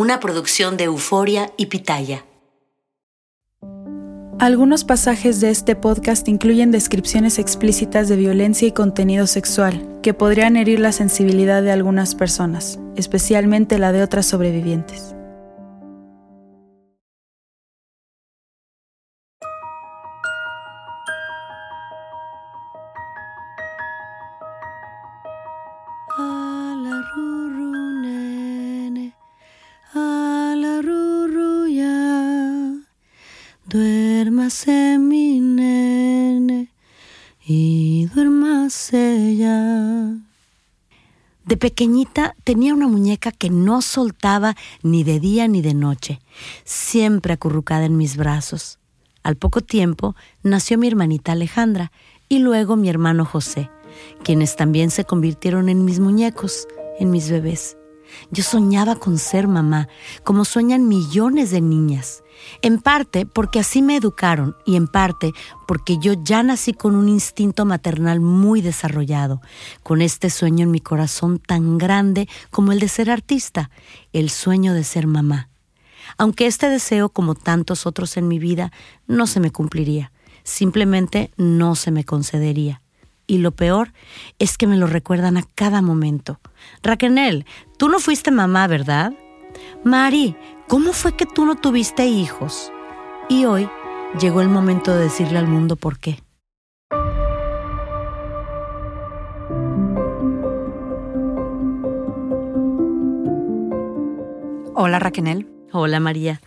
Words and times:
Una 0.00 0.18
producción 0.18 0.78
de 0.78 0.84
Euforia 0.84 1.52
y 1.58 1.66
Pitaya. 1.66 2.24
Algunos 4.38 4.84
pasajes 4.84 5.42
de 5.42 5.50
este 5.50 5.76
podcast 5.76 6.26
incluyen 6.26 6.70
descripciones 6.70 7.38
explícitas 7.38 8.08
de 8.08 8.16
violencia 8.16 8.66
y 8.66 8.72
contenido 8.72 9.26
sexual 9.26 9.98
que 10.02 10.14
podrían 10.14 10.56
herir 10.56 10.80
la 10.80 10.92
sensibilidad 10.92 11.62
de 11.62 11.72
algunas 11.72 12.14
personas, 12.14 12.78
especialmente 12.96 13.78
la 13.78 13.92
de 13.92 14.02
otras 14.02 14.24
sobrevivientes. 14.24 15.14
Duérmase 34.50 34.98
mi 34.98 35.38
nene 35.38 36.72
y 37.46 38.06
duérmase 38.06 39.36
ya. 39.36 40.16
De 41.44 41.56
pequeñita 41.56 42.34
tenía 42.42 42.74
una 42.74 42.88
muñeca 42.88 43.30
que 43.30 43.48
no 43.48 43.80
soltaba 43.80 44.56
ni 44.82 45.04
de 45.04 45.20
día 45.20 45.46
ni 45.46 45.62
de 45.62 45.74
noche, 45.74 46.18
siempre 46.64 47.34
acurrucada 47.34 47.84
en 47.84 47.96
mis 47.96 48.16
brazos. 48.16 48.80
Al 49.22 49.36
poco 49.36 49.60
tiempo 49.60 50.16
nació 50.42 50.78
mi 50.78 50.88
hermanita 50.88 51.30
Alejandra 51.30 51.92
y 52.28 52.40
luego 52.40 52.74
mi 52.74 52.88
hermano 52.88 53.24
José, 53.24 53.70
quienes 54.24 54.56
también 54.56 54.90
se 54.90 55.04
convirtieron 55.04 55.68
en 55.68 55.84
mis 55.84 56.00
muñecos, 56.00 56.66
en 56.98 57.12
mis 57.12 57.30
bebés. 57.30 57.76
Yo 58.30 58.42
soñaba 58.42 58.96
con 58.96 59.18
ser 59.18 59.48
mamá, 59.48 59.88
como 60.24 60.44
sueñan 60.44 60.88
millones 60.88 61.50
de 61.50 61.60
niñas. 61.60 62.22
En 62.62 62.80
parte 62.80 63.26
porque 63.26 63.60
así 63.60 63.82
me 63.82 63.96
educaron 63.96 64.56
y 64.64 64.76
en 64.76 64.86
parte 64.86 65.32
porque 65.66 65.98
yo 65.98 66.14
ya 66.22 66.42
nací 66.42 66.72
con 66.72 66.96
un 66.96 67.08
instinto 67.08 67.64
maternal 67.64 68.20
muy 68.20 68.60
desarrollado, 68.60 69.40
con 69.82 70.00
este 70.00 70.30
sueño 70.30 70.64
en 70.64 70.70
mi 70.70 70.80
corazón 70.80 71.38
tan 71.38 71.78
grande 71.78 72.28
como 72.50 72.72
el 72.72 72.80
de 72.80 72.88
ser 72.88 73.10
artista, 73.10 73.70
el 74.12 74.30
sueño 74.30 74.74
de 74.74 74.84
ser 74.84 75.06
mamá. 75.06 75.48
Aunque 76.16 76.46
este 76.46 76.68
deseo, 76.68 77.10
como 77.10 77.34
tantos 77.34 77.86
otros 77.86 78.16
en 78.16 78.26
mi 78.26 78.38
vida, 78.38 78.72
no 79.06 79.26
se 79.26 79.40
me 79.40 79.50
cumpliría, 79.50 80.12
simplemente 80.42 81.30
no 81.36 81.74
se 81.76 81.90
me 81.90 82.04
concedería 82.04 82.80
y 83.30 83.38
lo 83.38 83.52
peor 83.52 83.92
es 84.40 84.58
que 84.58 84.66
me 84.66 84.76
lo 84.76 84.88
recuerdan 84.88 85.36
a 85.36 85.44
cada 85.54 85.82
momento. 85.82 86.40
Raquel, 86.82 87.46
tú 87.78 87.88
no 87.88 88.00
fuiste 88.00 88.32
mamá, 88.32 88.66
¿verdad? 88.66 89.12
Mari, 89.84 90.34
¿cómo 90.66 90.92
fue 90.92 91.14
que 91.14 91.26
tú 91.26 91.46
no 91.46 91.54
tuviste 91.54 92.06
hijos? 92.06 92.72
Y 93.28 93.44
hoy 93.44 93.68
llegó 94.18 94.40
el 94.40 94.48
momento 94.48 94.92
de 94.92 95.04
decirle 95.04 95.38
al 95.38 95.46
mundo 95.46 95.76
por 95.76 96.00
qué. 96.00 96.20
Hola 104.74 104.98
Raquel. 104.98 105.46
Hola 105.70 106.00
María. 106.00 106.40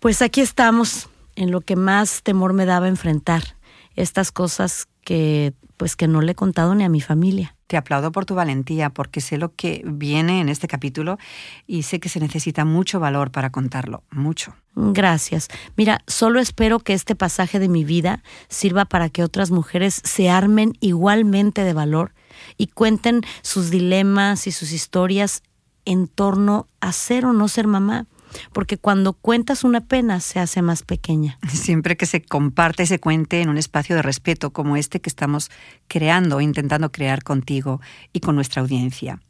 Pues 0.00 0.20
aquí 0.20 0.42
estamos 0.42 1.08
en 1.34 1.50
lo 1.50 1.62
que 1.62 1.76
más 1.76 2.22
temor 2.22 2.52
me 2.52 2.66
daba 2.66 2.88
enfrentar, 2.88 3.56
estas 3.96 4.32
cosas 4.32 4.86
que 5.00 5.54
pues 5.76 5.96
que 5.96 6.08
no 6.08 6.20
le 6.20 6.32
he 6.32 6.34
contado 6.34 6.74
ni 6.74 6.84
a 6.84 6.88
mi 6.88 7.00
familia. 7.00 7.56
Te 7.66 7.76
aplaudo 7.76 8.12
por 8.12 8.26
tu 8.26 8.34
valentía, 8.34 8.90
porque 8.90 9.20
sé 9.20 9.38
lo 9.38 9.54
que 9.54 9.82
viene 9.84 10.40
en 10.40 10.48
este 10.48 10.68
capítulo 10.68 11.18
y 11.66 11.82
sé 11.82 12.00
que 12.00 12.08
se 12.08 12.20
necesita 12.20 12.64
mucho 12.64 13.00
valor 13.00 13.30
para 13.30 13.50
contarlo, 13.50 14.02
mucho. 14.10 14.54
Gracias. 14.76 15.48
Mira, 15.76 16.00
solo 16.06 16.40
espero 16.40 16.80
que 16.80 16.94
este 16.94 17.14
pasaje 17.14 17.58
de 17.58 17.68
mi 17.68 17.84
vida 17.84 18.22
sirva 18.48 18.84
para 18.84 19.08
que 19.08 19.22
otras 19.22 19.50
mujeres 19.50 20.00
se 20.04 20.30
armen 20.30 20.72
igualmente 20.80 21.62
de 21.62 21.72
valor 21.72 22.12
y 22.56 22.68
cuenten 22.68 23.22
sus 23.42 23.70
dilemas 23.70 24.46
y 24.46 24.52
sus 24.52 24.72
historias 24.72 25.42
en 25.84 26.08
torno 26.08 26.68
a 26.80 26.92
ser 26.92 27.26
o 27.26 27.32
no 27.32 27.48
ser 27.48 27.66
mamá 27.66 28.06
porque 28.52 28.78
cuando 28.78 29.12
cuentas 29.12 29.64
una 29.64 29.82
pena 29.82 30.20
se 30.20 30.40
hace 30.40 30.62
más 30.62 30.82
pequeña. 30.82 31.38
Siempre 31.48 31.96
que 31.96 32.06
se 32.06 32.22
comparte 32.22 32.84
y 32.84 32.86
se 32.86 33.00
cuente 33.00 33.40
en 33.40 33.48
un 33.48 33.58
espacio 33.58 33.96
de 33.96 34.02
respeto 34.02 34.50
como 34.50 34.76
este 34.76 35.00
que 35.00 35.08
estamos 35.08 35.50
creando, 35.88 36.40
intentando 36.40 36.92
crear 36.92 37.22
contigo 37.22 37.80
y 38.12 38.20
con 38.20 38.34
nuestra 38.34 38.62
audiencia. 38.62 39.20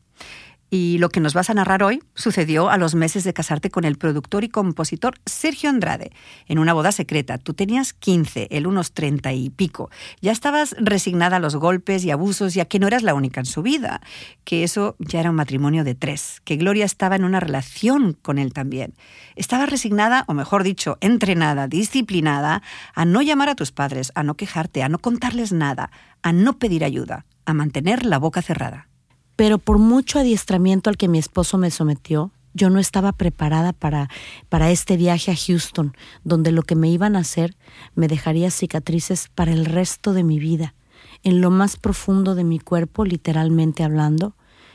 Y 0.76 0.98
lo 0.98 1.08
que 1.08 1.20
nos 1.20 1.34
vas 1.34 1.50
a 1.50 1.54
narrar 1.54 1.84
hoy 1.84 2.02
sucedió 2.16 2.68
a 2.68 2.78
los 2.78 2.96
meses 2.96 3.22
de 3.22 3.32
casarte 3.32 3.70
con 3.70 3.84
el 3.84 3.96
productor 3.96 4.42
y 4.42 4.48
compositor 4.48 5.14
Sergio 5.24 5.70
Andrade, 5.70 6.10
en 6.48 6.58
una 6.58 6.72
boda 6.72 6.90
secreta. 6.90 7.38
Tú 7.38 7.54
tenías 7.54 7.92
15, 7.92 8.48
él 8.50 8.66
unos 8.66 8.90
30 8.90 9.32
y 9.34 9.50
pico. 9.50 9.88
Ya 10.20 10.32
estabas 10.32 10.74
resignada 10.80 11.36
a 11.36 11.38
los 11.38 11.54
golpes 11.54 12.04
y 12.04 12.10
abusos, 12.10 12.54
ya 12.54 12.64
que 12.64 12.80
no 12.80 12.88
eras 12.88 13.04
la 13.04 13.14
única 13.14 13.38
en 13.38 13.46
su 13.46 13.62
vida, 13.62 14.00
que 14.42 14.64
eso 14.64 14.96
ya 14.98 15.20
era 15.20 15.30
un 15.30 15.36
matrimonio 15.36 15.84
de 15.84 15.94
tres, 15.94 16.40
que 16.42 16.56
Gloria 16.56 16.86
estaba 16.86 17.14
en 17.14 17.22
una 17.22 17.38
relación 17.38 18.14
con 18.20 18.38
él 18.38 18.52
también. 18.52 18.94
Estaba 19.36 19.66
resignada, 19.66 20.24
o 20.26 20.34
mejor 20.34 20.64
dicho, 20.64 20.98
entrenada, 21.00 21.68
disciplinada, 21.68 22.62
a 22.96 23.04
no 23.04 23.22
llamar 23.22 23.48
a 23.48 23.54
tus 23.54 23.70
padres, 23.70 24.10
a 24.16 24.24
no 24.24 24.34
quejarte, 24.34 24.82
a 24.82 24.88
no 24.88 24.98
contarles 24.98 25.52
nada, 25.52 25.92
a 26.24 26.32
no 26.32 26.58
pedir 26.58 26.82
ayuda, 26.82 27.26
a 27.44 27.54
mantener 27.54 28.04
la 28.04 28.18
boca 28.18 28.42
cerrada 28.42 28.88
pero 29.36 29.58
por 29.58 29.78
mucho 29.78 30.18
adiestramiento 30.18 30.90
al 30.90 30.96
que 30.96 31.08
mi 31.08 31.18
esposo 31.18 31.58
me 31.58 31.70
sometió, 31.70 32.30
yo 32.54 32.70
no 32.70 32.78
estaba 32.78 33.12
preparada 33.12 33.72
para, 33.72 34.08
para 34.48 34.70
este 34.70 34.96
viaje 34.96 35.32
a 35.32 35.36
Houston, 35.36 35.96
donde 36.22 36.52
lo 36.52 36.62
que 36.62 36.76
me 36.76 36.88
iban 36.88 37.16
a 37.16 37.20
hacer 37.20 37.56
me 37.94 38.06
dejaría 38.06 38.50
cicatrices 38.50 39.28
para 39.34 39.52
el 39.52 39.66
resto 39.66 40.12
de 40.12 40.22
mi 40.22 40.38
vida. 40.38 40.74
en 41.22 41.40
lo 41.40 41.50
más 41.50 41.78
profundo 41.78 42.34
de 42.34 42.44
mi 42.44 42.58
cuerpo, 42.58 43.04
literalmente 43.06 43.82
hablando, 43.82 44.34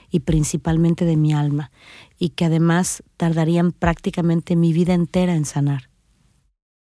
y 0.10 0.22
principalmente 0.22 1.06
de 1.06 1.16
mi 1.16 1.32
alma, 1.32 1.72
y 2.18 2.30
que 2.30 2.46
además 2.46 3.04
tardarían 3.18 3.72
prácticamente 3.72 4.56
mi 4.56 4.74
vida 4.74 4.96
entera 4.96 5.36
en 5.36 5.46
sanar. 5.46 5.90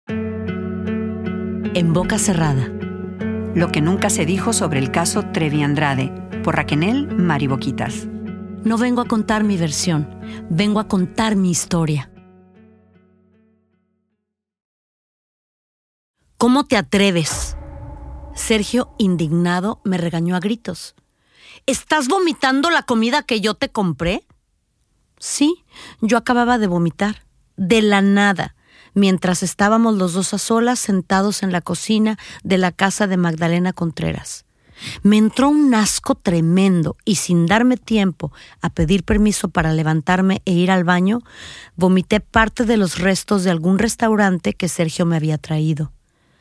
En 0.06 1.92
boca 1.94 2.18
cerrada. 2.18 2.70
Lo 3.54 3.72
que 3.72 3.80
nunca 3.80 4.10
se 4.10 4.26
dijo 4.26 4.52
sobre 4.52 4.80
el 4.80 4.90
caso 4.90 5.22
Trevi 5.32 5.62
Andrade, 5.62 6.12
por 6.44 6.56
Raquenel 6.56 7.08
Mariboquitas. 7.16 8.06
No 8.64 8.76
vengo 8.78 9.00
a 9.00 9.06
contar 9.06 9.42
mi 9.42 9.56
versión, 9.56 10.20
vengo 10.50 10.78
a 10.78 10.86
contar 10.86 11.34
mi 11.36 11.50
historia. 11.50 12.10
¿Cómo 16.36 16.64
te 16.64 16.76
atreves? 16.76 17.56
Sergio, 18.34 18.94
indignado, 18.98 19.80
me 19.84 19.96
regañó 19.96 20.36
a 20.36 20.40
gritos. 20.40 20.94
¿Estás 21.66 22.08
vomitando 22.08 22.68
la 22.70 22.82
comida 22.82 23.22
que 23.22 23.40
yo 23.40 23.54
te 23.54 23.70
compré? 23.70 24.26
Sí, 25.18 25.64
yo 26.02 26.18
acababa 26.18 26.58
de 26.58 26.66
vomitar, 26.66 27.24
de 27.56 27.80
la 27.80 28.02
nada, 28.02 28.54
mientras 28.92 29.42
estábamos 29.42 29.94
los 29.94 30.12
dos 30.12 30.34
a 30.34 30.38
solas 30.38 30.78
sentados 30.78 31.42
en 31.42 31.52
la 31.52 31.62
cocina 31.62 32.18
de 32.42 32.58
la 32.58 32.72
casa 32.72 33.06
de 33.06 33.16
Magdalena 33.16 33.72
Contreras. 33.72 34.43
Me 35.02 35.16
entró 35.16 35.48
un 35.48 35.74
asco 35.74 36.14
tremendo 36.14 36.96
y 37.04 37.16
sin 37.16 37.46
darme 37.46 37.76
tiempo 37.76 38.32
a 38.60 38.70
pedir 38.70 39.04
permiso 39.04 39.48
para 39.48 39.72
levantarme 39.72 40.42
e 40.44 40.52
ir 40.52 40.70
al 40.70 40.84
baño, 40.84 41.20
vomité 41.76 42.20
parte 42.20 42.64
de 42.64 42.76
los 42.76 42.98
restos 42.98 43.44
de 43.44 43.50
algún 43.50 43.78
restaurante 43.78 44.52
que 44.54 44.68
Sergio 44.68 45.06
me 45.06 45.16
había 45.16 45.38
traído. 45.38 45.92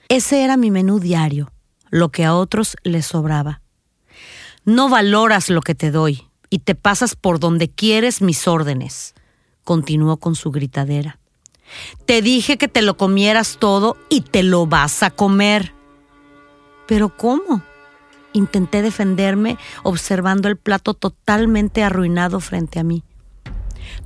Ese 0.09 0.43
era 0.43 0.57
mi 0.57 0.71
menú 0.71 0.99
diario, 0.99 1.51
lo 1.89 2.09
que 2.09 2.25
a 2.25 2.35
otros 2.35 2.75
les 2.83 3.05
sobraba. 3.05 3.61
No 4.65 4.89
valoras 4.89 5.49
lo 5.49 5.61
que 5.61 5.75
te 5.75 5.91
doy 5.91 6.27
y 6.49 6.59
te 6.59 6.75
pasas 6.75 7.15
por 7.15 7.39
donde 7.39 7.69
quieres 7.69 8.21
mis 8.21 8.47
órdenes, 8.47 9.13
continuó 9.63 10.17
con 10.17 10.35
su 10.35 10.51
gritadera. 10.51 11.19
Te 12.05 12.21
dije 12.21 12.57
que 12.57 12.67
te 12.67 12.81
lo 12.81 12.97
comieras 12.97 13.57
todo 13.59 13.97
y 14.09 14.21
te 14.21 14.43
lo 14.43 14.67
vas 14.67 15.03
a 15.03 15.11
comer. 15.11 15.73
¿Pero 16.87 17.15
cómo? 17.15 17.63
Intenté 18.33 18.81
defenderme 18.81 19.57
observando 19.83 20.47
el 20.47 20.57
plato 20.57 20.93
totalmente 20.93 21.83
arruinado 21.83 22.39
frente 22.39 22.79
a 22.79 22.83
mí. 22.83 23.03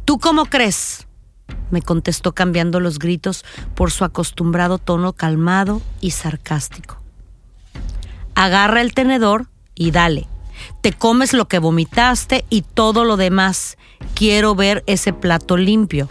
¿Tú 0.06 0.20
cómo 0.20 0.46
crees? 0.46 1.08
me 1.72 1.82
contestó 1.82 2.34
cambiando 2.34 2.80
los 2.80 3.00
gritos 3.00 3.44
por 3.76 3.92
su 3.92 4.04
acostumbrado 4.04 4.78
tono 4.78 5.14
calmado 5.14 5.82
y 6.02 6.12
sarcástico. 6.12 6.98
Agarra 8.36 8.82
el 8.82 8.94
tenedor 8.94 9.48
y 9.76 9.92
dale. 9.92 10.28
Te 10.82 10.94
comes 10.94 11.34
lo 11.34 11.48
que 11.48 11.60
vomitaste 11.60 12.46
y 12.50 12.62
todo 12.62 13.04
lo 13.04 13.18
demás. 13.18 13.78
Quiero 14.16 14.56
ver 14.56 14.84
ese 14.88 15.14
plato 15.14 15.58
limpio. 15.58 16.08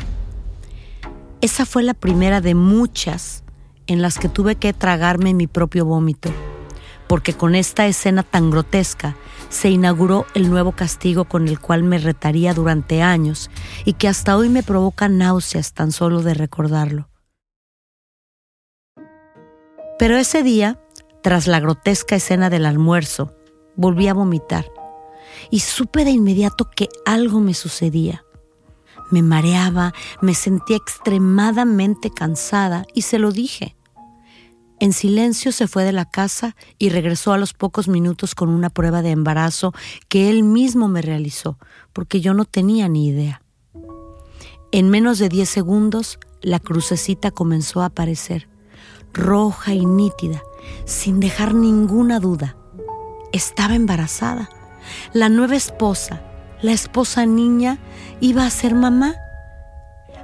Esa 1.40 1.66
fue 1.66 1.82
la 1.82 1.94
primera 1.94 2.40
de 2.40 2.54
muchas 2.54 3.44
en 3.86 4.02
las 4.02 4.18
que 4.18 4.28
tuve 4.28 4.56
que 4.56 4.72
tragarme 4.72 5.34
mi 5.34 5.46
propio 5.46 5.84
vómito, 5.84 6.30
porque 7.06 7.34
con 7.34 7.54
esta 7.54 7.86
escena 7.86 8.22
tan 8.22 8.50
grotesca 8.50 9.16
se 9.48 9.70
inauguró 9.70 10.26
el 10.34 10.50
nuevo 10.50 10.72
castigo 10.72 11.24
con 11.24 11.48
el 11.48 11.60
cual 11.60 11.82
me 11.82 11.98
retaría 11.98 12.52
durante 12.54 13.02
años 13.02 13.50
y 13.84 13.94
que 13.94 14.08
hasta 14.08 14.36
hoy 14.36 14.48
me 14.48 14.62
provoca 14.62 15.08
náuseas 15.08 15.72
tan 15.72 15.92
solo 15.92 16.22
de 16.22 16.34
recordarlo. 16.34 17.08
Pero 19.98 20.16
ese 20.16 20.42
día, 20.42 20.78
tras 21.22 21.46
la 21.46 21.60
grotesca 21.60 22.16
escena 22.16 22.50
del 22.50 22.66
almuerzo, 22.66 23.34
volví 23.76 24.08
a 24.08 24.14
vomitar 24.14 24.66
y 25.50 25.60
supe 25.60 26.04
de 26.04 26.10
inmediato 26.10 26.70
que 26.70 26.88
algo 27.04 27.40
me 27.40 27.54
sucedía. 27.54 28.24
Me 29.10 29.22
mareaba, 29.22 29.94
me 30.20 30.34
sentía 30.34 30.76
extremadamente 30.76 32.10
cansada 32.10 32.84
y 32.92 33.02
se 33.02 33.18
lo 33.18 33.30
dije. 33.30 33.76
En 34.78 34.92
silencio 34.92 35.52
se 35.52 35.68
fue 35.68 35.84
de 35.84 35.92
la 35.92 36.04
casa 36.04 36.54
y 36.78 36.90
regresó 36.90 37.32
a 37.32 37.38
los 37.38 37.54
pocos 37.54 37.88
minutos 37.88 38.34
con 38.34 38.50
una 38.50 38.68
prueba 38.68 39.00
de 39.00 39.10
embarazo 39.10 39.72
que 40.08 40.28
él 40.28 40.42
mismo 40.42 40.86
me 40.88 41.00
realizó, 41.00 41.58
porque 41.94 42.20
yo 42.20 42.34
no 42.34 42.44
tenía 42.44 42.88
ni 42.88 43.08
idea. 43.08 43.42
En 44.72 44.90
menos 44.90 45.18
de 45.18 45.30
diez 45.30 45.48
segundos, 45.48 46.18
la 46.42 46.60
crucecita 46.60 47.30
comenzó 47.30 47.80
a 47.80 47.86
aparecer, 47.86 48.48
roja 49.14 49.72
y 49.72 49.86
nítida, 49.86 50.42
sin 50.84 51.20
dejar 51.20 51.54
ninguna 51.54 52.20
duda. 52.20 52.56
Estaba 53.32 53.74
embarazada. 53.74 54.50
La 55.14 55.30
nueva 55.30 55.56
esposa, 55.56 56.22
la 56.60 56.72
esposa 56.72 57.24
niña, 57.24 57.78
iba 58.20 58.44
a 58.44 58.50
ser 58.50 58.74
mamá. 58.74 59.14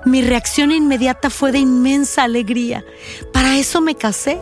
Mi 0.05 0.23
reacción 0.23 0.73
inmediata 0.73 1.31
fue 1.31 1.53
de 1.53 1.59
inmensa 1.59 2.25
alegría. 2.25 2.85
Para 3.33 3.57
eso 3.57 3.81
me 3.81 3.95
casé. 3.95 4.41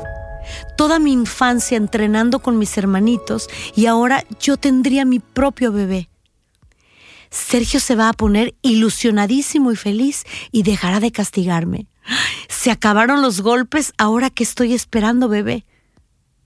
Toda 0.77 0.99
mi 0.99 1.13
infancia 1.13 1.77
entrenando 1.77 2.41
con 2.41 2.59
mis 2.59 2.77
hermanitos 2.77 3.49
y 3.77 3.87
ahora 3.87 4.25
yo 4.41 4.57
tendría 4.57 5.05
mi 5.05 5.19
propio 5.21 5.71
bebé. 5.71 6.09
Sergio 7.31 7.79
se 7.79 7.95
va 7.95 8.09
a 8.09 8.13
poner 8.13 8.55
ilusionadísimo 8.63 9.71
y 9.71 9.77
feliz 9.77 10.25
y 10.51 10.65
dejará 10.65 10.99
de 10.99 11.13
castigarme. 11.13 11.87
Se 12.49 12.71
acabaron 12.71 13.23
los 13.23 13.41
golpes 13.41 13.93
ahora 13.99 14.31
que 14.31 14.43
estoy 14.43 14.75
esperando 14.75 15.29
bebé. 15.29 15.65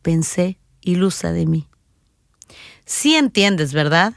Pensé 0.03 0.59
ilusa 0.83 1.33
de 1.33 1.47
mí. 1.47 1.69
Sí 2.85 3.15
entiendes, 3.15 3.73
¿verdad? 3.73 4.15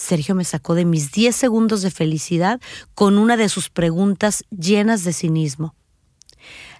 Sergio 0.00 0.34
me 0.34 0.44
sacó 0.44 0.74
de 0.74 0.86
mis 0.86 1.12
diez 1.12 1.36
segundos 1.36 1.82
de 1.82 1.90
felicidad 1.90 2.58
con 2.94 3.18
una 3.18 3.36
de 3.36 3.50
sus 3.50 3.68
preguntas 3.68 4.44
llenas 4.50 5.04
de 5.04 5.12
cinismo. 5.12 5.74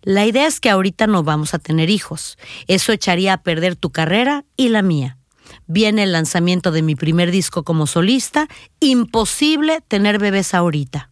La 0.02 0.24
idea 0.24 0.46
es 0.46 0.58
que 0.58 0.70
ahorita 0.70 1.06
no 1.06 1.22
vamos 1.22 1.52
a 1.52 1.58
tener 1.58 1.90
hijos. 1.90 2.38
Eso 2.66 2.92
echaría 2.92 3.34
a 3.34 3.42
perder 3.42 3.76
tu 3.76 3.90
carrera 3.90 4.46
y 4.56 4.70
la 4.70 4.80
mía. 4.80 5.18
Viene 5.66 6.04
el 6.04 6.12
lanzamiento 6.12 6.72
de 6.72 6.80
mi 6.80 6.96
primer 6.96 7.30
disco 7.30 7.62
como 7.62 7.86
solista. 7.86 8.48
Imposible 8.80 9.82
tener 9.86 10.18
bebés 10.18 10.54
ahorita. 10.54 11.10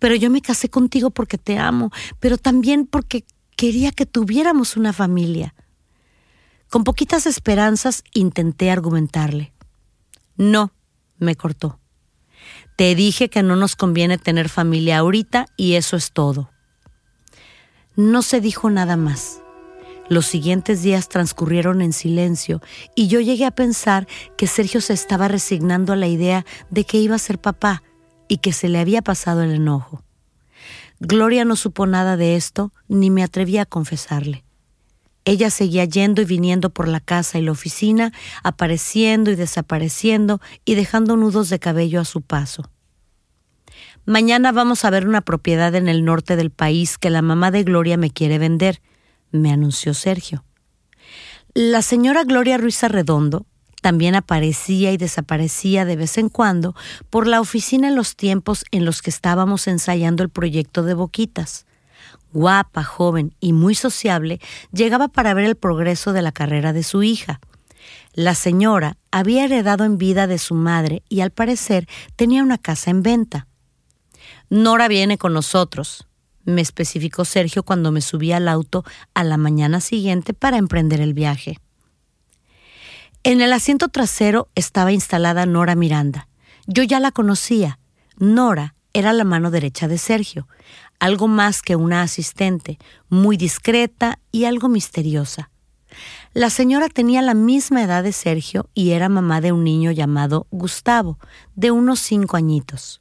Pero 0.00 0.16
yo 0.16 0.30
me 0.30 0.42
casé 0.42 0.68
contigo 0.68 1.10
porque 1.10 1.38
te 1.38 1.58
amo, 1.58 1.92
pero 2.18 2.38
también 2.38 2.86
porque 2.86 3.24
quería 3.54 3.92
que 3.92 4.04
tuviéramos 4.04 4.76
una 4.76 4.92
familia. 4.92 5.54
Con 6.68 6.82
poquitas 6.82 7.26
esperanzas 7.26 8.02
intenté 8.12 8.72
argumentarle. 8.72 9.52
No, 10.36 10.72
me 11.18 11.36
cortó. 11.36 11.78
Te 12.76 12.94
dije 12.94 13.30
que 13.30 13.42
no 13.42 13.56
nos 13.56 13.74
conviene 13.76 14.18
tener 14.18 14.48
familia 14.48 14.98
ahorita 14.98 15.46
y 15.56 15.74
eso 15.74 15.96
es 15.96 16.12
todo. 16.12 16.50
No 17.96 18.22
se 18.22 18.40
dijo 18.40 18.68
nada 18.68 18.96
más. 18.96 19.40
Los 20.08 20.26
siguientes 20.26 20.82
días 20.82 21.08
transcurrieron 21.08 21.82
en 21.82 21.92
silencio 21.92 22.60
y 22.94 23.08
yo 23.08 23.20
llegué 23.20 23.44
a 23.44 23.50
pensar 23.50 24.06
que 24.36 24.46
Sergio 24.46 24.80
se 24.80 24.92
estaba 24.92 25.26
resignando 25.26 25.92
a 25.92 25.96
la 25.96 26.06
idea 26.06 26.44
de 26.70 26.84
que 26.84 26.98
iba 26.98 27.16
a 27.16 27.18
ser 27.18 27.40
papá 27.40 27.82
y 28.28 28.38
que 28.38 28.52
se 28.52 28.68
le 28.68 28.78
había 28.78 29.02
pasado 29.02 29.42
el 29.42 29.52
enojo. 29.52 30.04
Gloria 31.00 31.44
no 31.44 31.56
supo 31.56 31.86
nada 31.86 32.16
de 32.16 32.36
esto 32.36 32.72
ni 32.88 33.10
me 33.10 33.22
atreví 33.22 33.58
a 33.58 33.66
confesarle. 33.66 34.45
Ella 35.26 35.50
seguía 35.50 35.84
yendo 35.84 36.22
y 36.22 36.24
viniendo 36.24 36.70
por 36.70 36.86
la 36.86 37.00
casa 37.00 37.36
y 37.36 37.42
la 37.42 37.50
oficina, 37.50 38.12
apareciendo 38.44 39.32
y 39.32 39.34
desapareciendo 39.34 40.40
y 40.64 40.76
dejando 40.76 41.16
nudos 41.16 41.50
de 41.50 41.58
cabello 41.58 42.00
a 42.00 42.04
su 42.04 42.22
paso. 42.22 42.70
Mañana 44.04 44.52
vamos 44.52 44.84
a 44.84 44.90
ver 44.90 45.04
una 45.04 45.22
propiedad 45.22 45.74
en 45.74 45.88
el 45.88 46.04
norte 46.04 46.36
del 46.36 46.52
país 46.52 46.96
que 46.96 47.10
la 47.10 47.22
mamá 47.22 47.50
de 47.50 47.64
Gloria 47.64 47.96
me 47.96 48.12
quiere 48.12 48.38
vender, 48.38 48.80
me 49.32 49.50
anunció 49.50 49.94
Sergio. 49.94 50.44
La 51.54 51.82
señora 51.82 52.22
Gloria 52.22 52.56
Ruiz 52.56 52.84
Arredondo 52.84 53.46
también 53.82 54.14
aparecía 54.14 54.92
y 54.92 54.96
desaparecía 54.96 55.84
de 55.84 55.96
vez 55.96 56.18
en 56.18 56.28
cuando 56.28 56.76
por 57.10 57.26
la 57.26 57.40
oficina 57.40 57.88
en 57.88 57.96
los 57.96 58.14
tiempos 58.14 58.64
en 58.70 58.84
los 58.84 59.02
que 59.02 59.10
estábamos 59.10 59.66
ensayando 59.66 60.22
el 60.22 60.30
proyecto 60.30 60.84
de 60.84 60.94
Boquitas 60.94 61.65
guapa, 62.36 62.84
joven 62.84 63.34
y 63.40 63.54
muy 63.54 63.74
sociable, 63.74 64.40
llegaba 64.70 65.08
para 65.08 65.32
ver 65.32 65.46
el 65.46 65.56
progreso 65.56 66.12
de 66.12 66.20
la 66.20 66.32
carrera 66.32 66.74
de 66.74 66.82
su 66.82 67.02
hija. 67.02 67.40
La 68.12 68.34
señora 68.34 68.98
había 69.10 69.44
heredado 69.44 69.84
en 69.84 69.96
vida 69.96 70.26
de 70.26 70.36
su 70.36 70.54
madre 70.54 71.02
y 71.08 71.22
al 71.22 71.30
parecer 71.30 71.88
tenía 72.14 72.42
una 72.42 72.58
casa 72.58 72.90
en 72.90 73.02
venta. 73.02 73.46
Nora 74.50 74.86
viene 74.86 75.16
con 75.16 75.32
nosotros, 75.32 76.06
me 76.44 76.60
especificó 76.60 77.24
Sergio 77.24 77.62
cuando 77.62 77.90
me 77.90 78.02
subí 78.02 78.32
al 78.32 78.48
auto 78.48 78.84
a 79.14 79.24
la 79.24 79.38
mañana 79.38 79.80
siguiente 79.80 80.34
para 80.34 80.58
emprender 80.58 81.00
el 81.00 81.14
viaje. 81.14 81.58
En 83.22 83.40
el 83.40 83.52
asiento 83.52 83.88
trasero 83.88 84.50
estaba 84.54 84.92
instalada 84.92 85.46
Nora 85.46 85.74
Miranda. 85.74 86.28
Yo 86.66 86.82
ya 86.82 87.00
la 87.00 87.12
conocía. 87.12 87.78
Nora 88.18 88.74
era 88.92 89.12
la 89.12 89.24
mano 89.24 89.50
derecha 89.50 89.88
de 89.88 89.98
Sergio 89.98 90.46
algo 90.98 91.28
más 91.28 91.62
que 91.62 91.76
una 91.76 92.02
asistente, 92.02 92.78
muy 93.08 93.36
discreta 93.36 94.18
y 94.32 94.44
algo 94.44 94.68
misteriosa. 94.68 95.50
La 96.34 96.50
señora 96.50 96.88
tenía 96.88 97.22
la 97.22 97.34
misma 97.34 97.82
edad 97.82 98.02
de 98.02 98.12
Sergio 98.12 98.68
y 98.74 98.90
era 98.90 99.08
mamá 99.08 99.40
de 99.40 99.52
un 99.52 99.64
niño 99.64 99.90
llamado 99.92 100.46
Gustavo, 100.50 101.18
de 101.54 101.70
unos 101.70 102.00
cinco 102.00 102.36
añitos. 102.36 103.00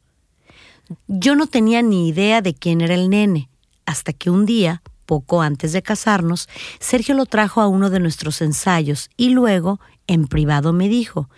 Yo 1.07 1.35
no 1.35 1.47
tenía 1.47 1.81
ni 1.81 2.07
idea 2.07 2.41
de 2.41 2.53
quién 2.53 2.81
era 2.81 2.93
el 2.93 3.09
nene, 3.09 3.49
hasta 3.85 4.13
que 4.13 4.29
un 4.29 4.45
día, 4.45 4.81
poco 5.05 5.41
antes 5.41 5.73
de 5.73 5.81
casarnos, 5.81 6.47
Sergio 6.79 7.15
lo 7.15 7.25
trajo 7.25 7.61
a 7.61 7.67
uno 7.67 7.89
de 7.89 7.99
nuestros 7.99 8.41
ensayos 8.41 9.09
y 9.17 9.29
luego, 9.29 9.79
en 10.07 10.27
privado, 10.27 10.73
me 10.73 10.87
dijo, 10.87 11.29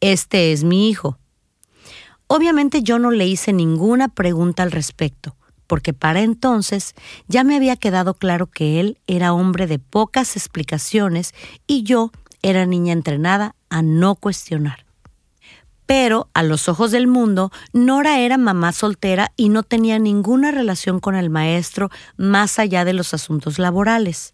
Este 0.00 0.52
es 0.52 0.64
mi 0.64 0.88
hijo. 0.88 1.18
Obviamente 2.26 2.82
yo 2.82 2.98
no 2.98 3.10
le 3.10 3.26
hice 3.26 3.52
ninguna 3.52 4.08
pregunta 4.08 4.62
al 4.62 4.72
respecto, 4.72 5.36
porque 5.66 5.92
para 5.92 6.20
entonces 6.20 6.94
ya 7.28 7.44
me 7.44 7.56
había 7.56 7.76
quedado 7.76 8.14
claro 8.14 8.46
que 8.46 8.80
él 8.80 8.98
era 9.06 9.32
hombre 9.32 9.66
de 9.66 9.78
pocas 9.78 10.36
explicaciones 10.36 11.34
y 11.66 11.82
yo 11.82 12.10
era 12.42 12.66
niña 12.66 12.92
entrenada 12.92 13.54
a 13.70 13.82
no 13.82 14.14
cuestionar. 14.14 14.84
Pero, 15.86 16.28
a 16.32 16.42
los 16.42 16.68
ojos 16.68 16.90
del 16.90 17.06
mundo, 17.06 17.50
Nora 17.72 18.20
era 18.20 18.38
mamá 18.38 18.72
soltera 18.72 19.32
y 19.36 19.50
no 19.50 19.62
tenía 19.62 19.98
ninguna 19.98 20.50
relación 20.50 20.98
con 20.98 21.14
el 21.14 21.28
maestro 21.28 21.90
más 22.16 22.58
allá 22.58 22.84
de 22.84 22.94
los 22.94 23.12
asuntos 23.12 23.58
laborales. 23.58 24.33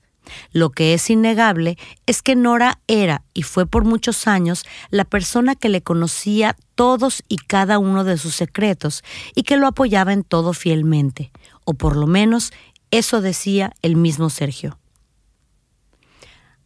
Lo 0.53 0.71
que 0.71 0.95
es 0.95 1.11
innegable 1.11 1.77
es 2.07 2.23
que 2.23 2.37
Nora 2.37 2.81
era 2.87 3.23
y 3.35 3.43
fue 3.43 3.67
por 3.67 3.85
muchos 3.85 4.27
años 4.27 4.65
la 4.91 5.05
persona 5.05 5.55
que 5.55 5.69
le 5.69 5.83
conocía 5.83 6.57
todos 6.75 7.23
y 7.29 7.37
cada 7.37 7.79
uno 7.79 8.05
de 8.05 8.19
sus 8.19 8.35
secretos 8.35 9.03
y 9.35 9.43
que 9.43 9.57
lo 9.57 9.67
apoyaba 9.67 10.13
en 10.13 10.25
todo 10.25 10.53
fielmente, 10.53 11.33
o 11.65 11.75
por 11.75 11.97
lo 11.97 12.07
menos 12.07 12.53
eso 12.91 13.21
decía 13.21 13.73
el 13.83 13.97
mismo 13.97 14.31
Sergio. 14.31 14.79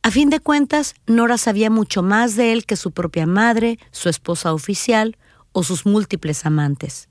A 0.02 0.10
fin 0.10 0.28
de 0.28 0.38
cuentas, 0.38 0.94
Nora 1.06 1.38
sabía 1.38 1.70
mucho 1.70 2.02
más 2.02 2.36
de 2.36 2.52
él 2.52 2.66
que 2.66 2.76
su 2.76 2.90
propia 2.90 3.26
madre, 3.26 3.78
su 3.90 4.10
esposa 4.10 4.52
oficial 4.52 5.16
o 5.52 5.62
sus 5.62 5.86
múltiples 5.86 6.44
amantes. 6.44 7.08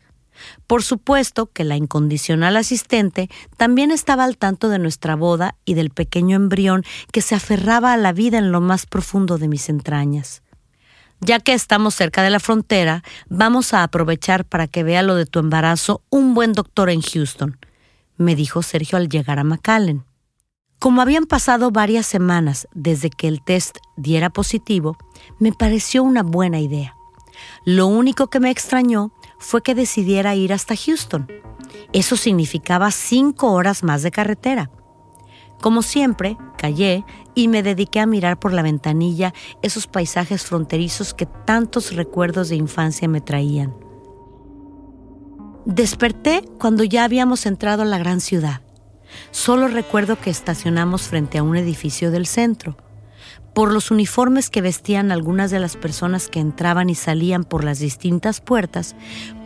Por 0.67 0.83
supuesto 0.83 1.47
que 1.51 1.63
la 1.63 1.75
incondicional 1.75 2.57
asistente 2.57 3.29
también 3.57 3.91
estaba 3.91 4.23
al 4.23 4.37
tanto 4.37 4.69
de 4.69 4.79
nuestra 4.79 5.15
boda 5.15 5.55
y 5.65 5.73
del 5.73 5.89
pequeño 5.89 6.35
embrión 6.35 6.83
que 7.11 7.21
se 7.21 7.35
aferraba 7.35 7.93
a 7.93 7.97
la 7.97 8.13
vida 8.13 8.37
en 8.37 8.51
lo 8.51 8.61
más 8.61 8.85
profundo 8.85 9.37
de 9.37 9.47
mis 9.47 9.69
entrañas. 9.69 10.43
Ya 11.19 11.39
que 11.39 11.53
estamos 11.53 11.95
cerca 11.95 12.21
de 12.21 12.29
la 12.29 12.39
frontera, 12.39 13.03
vamos 13.29 13.73
a 13.73 13.83
aprovechar 13.83 14.43
para 14.43 14.67
que 14.67 14.83
vea 14.83 15.03
lo 15.03 15.15
de 15.15 15.25
tu 15.25 15.39
embarazo 15.39 16.01
un 16.09 16.33
buen 16.33 16.51
doctor 16.53 16.89
en 16.89 17.01
Houston, 17.01 17.57
me 18.17 18.35
dijo 18.35 18.61
Sergio 18.61 18.97
al 18.97 19.09
llegar 19.09 19.39
a 19.39 19.43
McAllen. 19.43 20.05
Como 20.79 21.01
habían 21.01 21.25
pasado 21.25 21.71
varias 21.71 22.05
semanas 22.05 22.67
desde 22.73 23.09
que 23.09 23.29
el 23.29 23.41
test 23.41 23.77
diera 23.95 24.29
positivo, 24.29 24.97
me 25.39 25.53
pareció 25.53 26.03
una 26.03 26.23
buena 26.23 26.59
idea. 26.59 26.95
Lo 27.65 27.87
único 27.87 28.29
que 28.29 28.39
me 28.39 28.51
extrañó 28.51 29.13
fue 29.43 29.61
que 29.61 29.75
decidiera 29.75 30.35
ir 30.35 30.53
hasta 30.53 30.75
Houston. 30.75 31.27
Eso 31.91 32.15
significaba 32.15 32.89
cinco 32.91 33.51
horas 33.51 33.83
más 33.83 34.01
de 34.01 34.11
carretera. 34.11 34.71
Como 35.61 35.81
siempre, 35.81 36.37
callé 36.57 37.05
y 37.35 37.47
me 37.47 37.63
dediqué 37.63 37.99
a 37.99 38.05
mirar 38.05 38.39
por 38.39 38.53
la 38.53 38.61
ventanilla 38.61 39.33
esos 39.61 39.87
paisajes 39.87 40.43
fronterizos 40.43 41.13
que 41.13 41.25
tantos 41.25 41.95
recuerdos 41.95 42.49
de 42.49 42.55
infancia 42.55 43.07
me 43.07 43.21
traían. 43.21 43.75
Desperté 45.65 46.43
cuando 46.59 46.83
ya 46.83 47.03
habíamos 47.03 47.45
entrado 47.45 47.83
a 47.83 47.85
la 47.85 47.97
gran 47.97 48.19
ciudad. 48.19 48.61
Solo 49.31 49.67
recuerdo 49.67 50.19
que 50.19 50.29
estacionamos 50.29 51.03
frente 51.03 51.37
a 51.37 51.43
un 51.43 51.55
edificio 51.55 52.11
del 52.11 52.27
centro. 52.27 52.75
Por 53.53 53.71
los 53.71 53.91
uniformes 53.91 54.49
que 54.49 54.61
vestían 54.61 55.11
algunas 55.11 55.51
de 55.51 55.59
las 55.59 55.77
personas 55.77 56.27
que 56.27 56.39
entraban 56.39 56.89
y 56.89 56.95
salían 56.95 57.43
por 57.43 57.63
las 57.63 57.79
distintas 57.79 58.41
puertas, 58.41 58.95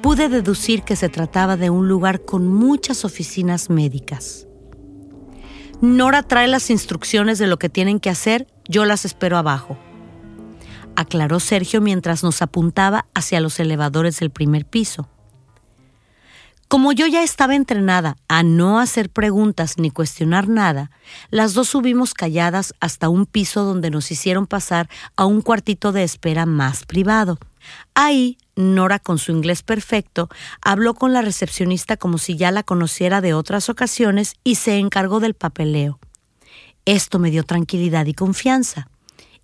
pude 0.01 0.29
deducir 0.29 0.83
que 0.83 0.95
se 0.95 1.09
trataba 1.09 1.57
de 1.57 1.69
un 1.69 1.87
lugar 1.89 2.23
con 2.23 2.47
muchas 2.47 3.03
oficinas 3.03 3.69
médicas. 3.69 4.47
Nora 5.81 6.23
trae 6.23 6.47
las 6.47 6.69
instrucciones 6.69 7.37
de 7.37 7.47
lo 7.47 7.59
que 7.59 7.69
tienen 7.69 7.99
que 7.99 8.09
hacer, 8.09 8.47
yo 8.67 8.85
las 8.85 9.05
espero 9.05 9.37
abajo, 9.37 9.77
aclaró 10.97 11.39
Sergio 11.39 11.79
mientras 11.79 12.23
nos 12.23 12.41
apuntaba 12.41 13.05
hacia 13.13 13.39
los 13.39 13.59
elevadores 13.59 14.19
del 14.19 14.31
primer 14.31 14.65
piso. 14.65 15.07
Como 16.67 16.91
yo 16.91 17.07
ya 17.07 17.23
estaba 17.23 17.55
entrenada 17.55 18.17
a 18.27 18.43
no 18.43 18.79
hacer 18.79 19.09
preguntas 19.09 19.77
ni 19.77 19.89
cuestionar 19.89 20.49
nada, 20.49 20.91
las 21.29 21.53
dos 21.53 21.69
subimos 21.69 22.13
calladas 22.13 22.73
hasta 22.81 23.07
un 23.07 23.25
piso 23.25 23.63
donde 23.63 23.89
nos 23.89 24.11
hicieron 24.11 24.47
pasar 24.47 24.89
a 25.15 25.25
un 25.25 25.41
cuartito 25.41 25.93
de 25.93 26.03
espera 26.03 26.45
más 26.45 26.85
privado. 26.85 27.37
Ahí, 27.95 28.37
Nora, 28.57 28.99
con 28.99 29.17
su 29.17 29.31
inglés 29.31 29.63
perfecto, 29.63 30.27
habló 30.61 30.93
con 30.93 31.13
la 31.13 31.21
recepcionista 31.21 31.95
como 31.95 32.17
si 32.17 32.35
ya 32.35 32.51
la 32.51 32.63
conociera 32.63 33.21
de 33.21 33.33
otras 33.33 33.69
ocasiones 33.69 34.35
y 34.43 34.55
se 34.55 34.77
encargó 34.77 35.21
del 35.21 35.35
papeleo. 35.35 35.99
Esto 36.83 37.17
me 37.17 37.31
dio 37.31 37.43
tranquilidad 37.43 38.07
y 38.07 38.13
confianza. 38.13 38.89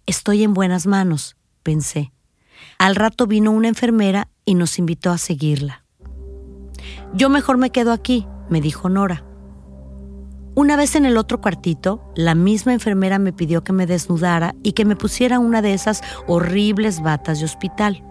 Estoy 0.06 0.44
en 0.44 0.54
buenas 0.54 0.88
manos, 0.88 1.38
pensé. 1.62 2.12
Al 2.80 2.98
rato 2.98 3.28
vino 3.28 3.52
una 3.52 3.70
enfermera 3.70 4.28
y 4.44 4.56
nos 4.56 4.78
invitó 4.78 5.12
a 5.12 5.18
seguirla. 5.18 5.83
Yo 7.16 7.30
mejor 7.30 7.58
me 7.58 7.70
quedo 7.70 7.92
aquí, 7.92 8.26
me 8.50 8.60
dijo 8.60 8.90
Nora. 8.90 9.24
Una 10.56 10.76
vez 10.76 10.96
en 10.96 11.06
el 11.06 11.18
otro 11.18 11.42
cuartito, 11.42 12.02
la 12.16 12.34
misma 12.34 12.74
enfermera 12.74 13.20
me 13.20 13.34
pidió 13.34 13.64
que 13.64 13.72
me 13.72 13.86
desnudara 13.86 14.56
y 14.64 14.74
que 14.74 14.84
me 14.84 14.96
pusiera 14.96 15.40
una 15.40 15.62
de 15.62 15.74
esas 15.74 16.02
horribles 16.28 17.02
batas 17.02 17.40
de 17.40 17.46
hospital. 17.46 18.04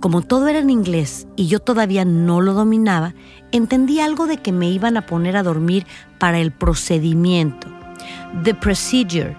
Como 0.00 0.22
todo 0.22 0.48
era 0.48 0.58
en 0.58 0.70
inglés 0.70 1.26
y 1.36 1.46
yo 1.46 1.60
todavía 1.60 2.04
no 2.04 2.40
lo 2.40 2.54
dominaba, 2.54 3.14
entendí 3.52 4.00
algo 4.00 4.26
de 4.26 4.38
que 4.38 4.52
me 4.52 4.70
iban 4.70 4.96
a 4.96 5.06
poner 5.06 5.36
a 5.36 5.42
dormir 5.42 5.86
para 6.18 6.38
el 6.38 6.52
procedimiento, 6.52 7.68
the 8.44 8.54
procedure. 8.54 9.36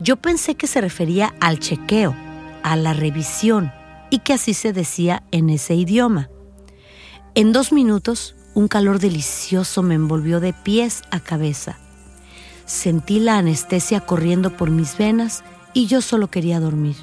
Yo 0.00 0.16
pensé 0.16 0.54
que 0.54 0.66
se 0.66 0.80
refería 0.82 1.34
al 1.40 1.58
chequeo, 1.58 2.14
a 2.62 2.76
la 2.76 2.92
revisión, 2.92 3.72
y 4.10 4.18
que 4.18 4.34
así 4.34 4.54
se 4.54 4.72
decía 4.72 5.22
en 5.30 5.50
ese 5.50 5.74
idioma. 5.74 6.30
En 7.36 7.52
dos 7.52 7.72
minutos, 7.72 8.34
un 8.54 8.66
calor 8.66 8.98
delicioso 8.98 9.84
me 9.84 9.94
envolvió 9.94 10.40
de 10.40 10.52
pies 10.52 11.02
a 11.12 11.20
cabeza. 11.20 11.78
Sentí 12.66 13.20
la 13.20 13.38
anestesia 13.38 14.00
corriendo 14.00 14.56
por 14.56 14.70
mis 14.70 14.98
venas 14.98 15.44
y 15.72 15.86
yo 15.86 16.00
solo 16.00 16.28
quería 16.28 16.58
dormir. 16.58 16.96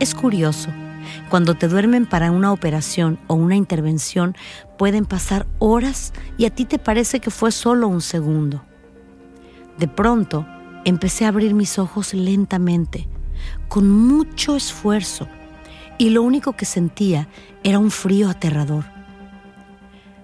Es 0.00 0.16
curioso, 0.16 0.70
cuando 1.30 1.54
te 1.54 1.68
duermen 1.68 2.04
para 2.04 2.32
una 2.32 2.52
operación 2.52 3.20
o 3.28 3.34
una 3.34 3.54
intervención 3.54 4.34
pueden 4.76 5.04
pasar 5.04 5.46
horas 5.60 6.12
y 6.36 6.46
a 6.46 6.50
ti 6.50 6.64
te 6.64 6.80
parece 6.80 7.20
que 7.20 7.30
fue 7.30 7.52
solo 7.52 7.86
un 7.86 8.00
segundo. 8.00 8.64
De 9.78 9.86
pronto 9.86 10.48
empecé 10.84 11.26
a 11.26 11.28
abrir 11.28 11.54
mis 11.54 11.78
ojos 11.78 12.12
lentamente, 12.12 13.06
con 13.68 13.88
mucho 13.88 14.56
esfuerzo 14.56 15.28
y 15.98 16.10
lo 16.10 16.22
único 16.22 16.54
que 16.54 16.64
sentía 16.64 17.28
era 17.62 17.78
un 17.78 17.90
frío 17.90 18.28
aterrador. 18.30 18.84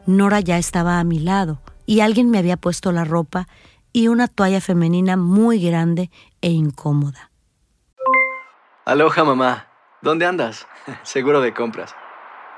Nora 0.07 0.41
ya 0.41 0.59
estaba 0.59 0.99
a 0.99 1.05
mi 1.05 1.19
lado 1.19 1.61
y 1.87 2.01
alguien 2.01 2.31
me 2.31 2.39
había 2.39 2.57
puesto 2.57 2.93
la 2.93 3.05
ropa 3.05 3.47
y 3.93 4.09
una 4.09 4.29
toalla 4.29 4.61
femenina 4.61 5.17
muy 5.17 5.61
grande 5.61 6.11
e 6.41 6.51
incómoda. 6.51 7.31
Aloha 8.85 9.25
mamá, 9.25 9.69
¿dónde 10.03 10.27
andas? 10.27 10.67
Seguro 11.03 11.41
de 11.41 11.55
compras. 11.55 11.95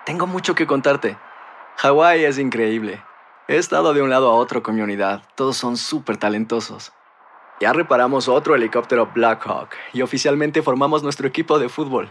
Tengo 0.06 0.26
mucho 0.26 0.54
que 0.54 0.66
contarte. 0.66 1.18
Hawái 1.76 2.24
es 2.24 2.38
increíble. 2.38 3.02
He 3.48 3.56
estado 3.56 3.92
de 3.92 4.02
un 4.02 4.10
lado 4.10 4.30
a 4.30 4.34
otro 4.34 4.62
con 4.62 4.74
mi 4.74 4.82
unidad. 4.82 5.22
Todos 5.34 5.56
son 5.56 5.76
súper 5.76 6.16
talentosos. 6.16 6.92
Ya 7.60 7.72
reparamos 7.72 8.28
otro 8.28 8.54
helicóptero 8.54 9.10
Blackhawk 9.14 9.70
y 9.92 10.02
oficialmente 10.02 10.62
formamos 10.62 11.02
nuestro 11.02 11.28
equipo 11.28 11.58
de 11.58 11.68
fútbol. 11.68 12.10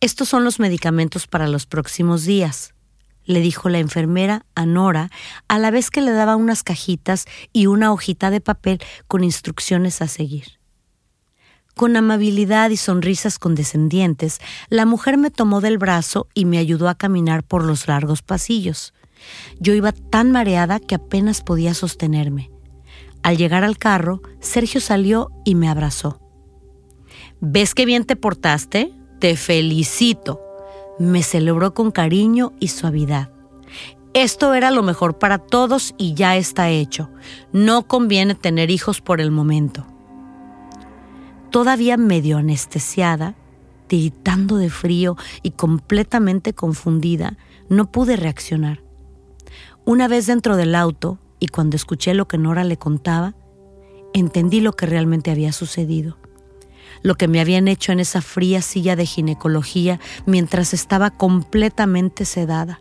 Estos 0.00 0.28
son 0.28 0.44
los 0.44 0.60
medicamentos 0.60 1.26
para 1.26 1.48
los 1.48 1.66
próximos 1.66 2.24
días, 2.24 2.72
le 3.24 3.40
dijo 3.40 3.68
la 3.68 3.80
enfermera 3.80 4.46
a 4.54 4.64
Nora, 4.64 5.10
a 5.48 5.58
la 5.58 5.72
vez 5.72 5.90
que 5.90 6.00
le 6.00 6.12
daba 6.12 6.36
unas 6.36 6.62
cajitas 6.62 7.26
y 7.52 7.66
una 7.66 7.92
hojita 7.92 8.30
de 8.30 8.40
papel 8.40 8.80
con 9.08 9.24
instrucciones 9.24 10.00
a 10.00 10.06
seguir. 10.06 10.58
Con 11.74 11.96
amabilidad 11.96 12.70
y 12.70 12.76
sonrisas 12.76 13.40
condescendientes, 13.40 14.38
la 14.68 14.86
mujer 14.86 15.18
me 15.18 15.30
tomó 15.30 15.60
del 15.60 15.78
brazo 15.78 16.28
y 16.32 16.44
me 16.44 16.58
ayudó 16.58 16.88
a 16.88 16.96
caminar 16.96 17.42
por 17.42 17.64
los 17.64 17.88
largos 17.88 18.22
pasillos. 18.22 18.94
Yo 19.58 19.74
iba 19.74 19.90
tan 19.92 20.30
mareada 20.30 20.78
que 20.80 20.94
apenas 20.94 21.42
podía 21.42 21.74
sostenerme. 21.74 22.50
Al 23.22 23.36
llegar 23.36 23.64
al 23.64 23.78
carro, 23.78 24.22
Sergio 24.40 24.80
salió 24.80 25.30
y 25.44 25.56
me 25.56 25.68
abrazó. 25.68 26.20
¿Ves 27.40 27.74
qué 27.74 27.84
bien 27.84 28.04
te 28.04 28.16
portaste? 28.16 28.97
Te 29.18 29.36
felicito. 29.36 30.40
Me 31.00 31.24
celebró 31.24 31.74
con 31.74 31.90
cariño 31.90 32.52
y 32.60 32.68
suavidad. 32.68 33.30
Esto 34.14 34.54
era 34.54 34.70
lo 34.70 34.84
mejor 34.84 35.18
para 35.18 35.38
todos 35.38 35.94
y 35.98 36.14
ya 36.14 36.36
está 36.36 36.70
hecho. 36.70 37.10
No 37.52 37.88
conviene 37.88 38.36
tener 38.36 38.70
hijos 38.70 39.00
por 39.00 39.20
el 39.20 39.32
momento. 39.32 39.84
Todavía 41.50 41.96
medio 41.96 42.38
anestesiada, 42.38 43.34
tiritando 43.88 44.56
de 44.56 44.70
frío 44.70 45.16
y 45.42 45.50
completamente 45.50 46.52
confundida, 46.52 47.36
no 47.68 47.90
pude 47.90 48.16
reaccionar. 48.16 48.82
Una 49.84 50.06
vez 50.06 50.26
dentro 50.26 50.56
del 50.56 50.74
auto, 50.74 51.18
y 51.40 51.48
cuando 51.48 51.74
escuché 51.74 52.14
lo 52.14 52.28
que 52.28 52.38
Nora 52.38 52.62
le 52.62 52.76
contaba, 52.76 53.34
entendí 54.14 54.60
lo 54.60 54.74
que 54.74 54.86
realmente 54.86 55.30
había 55.30 55.52
sucedido 55.52 56.18
lo 57.02 57.14
que 57.14 57.28
me 57.28 57.40
habían 57.40 57.68
hecho 57.68 57.92
en 57.92 58.00
esa 58.00 58.20
fría 58.20 58.62
silla 58.62 58.96
de 58.96 59.06
ginecología 59.06 60.00
mientras 60.26 60.74
estaba 60.74 61.10
completamente 61.10 62.24
sedada. 62.24 62.80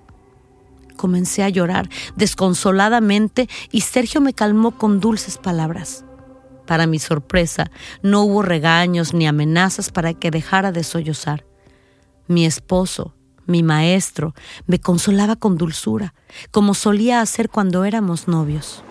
Comencé 0.96 1.44
a 1.44 1.50
llorar 1.50 1.90
desconsoladamente 2.16 3.48
y 3.72 3.82
Sergio 3.82 4.20
me 4.20 4.34
calmó 4.34 4.72
con 4.72 5.00
dulces 5.00 5.38
palabras. 5.38 6.04
Para 6.66 6.88
mi 6.88 7.00
sorpresa, 7.00 7.72
no 8.02 8.24
hubo 8.24 8.42
regaños 8.42 9.14
ni 9.14 9.28
amenazas 9.28 9.92
para 9.92 10.14
que 10.14 10.32
dejara 10.32 10.72
de 10.72 10.84
sollozar. 10.84 11.46
Mi 12.28 12.46
esposo, 12.46 13.14
mi 13.46 13.64
maestro, 13.64 14.34
me 14.66 14.80
consolaba 14.80 15.38
con 15.38 15.58
dulzura, 15.58 16.14
como 16.51 16.74
solía 16.74 17.22
hacer 17.22 17.50
cuando 17.50 17.86
éramos 17.86 18.27
novios. 18.27 18.84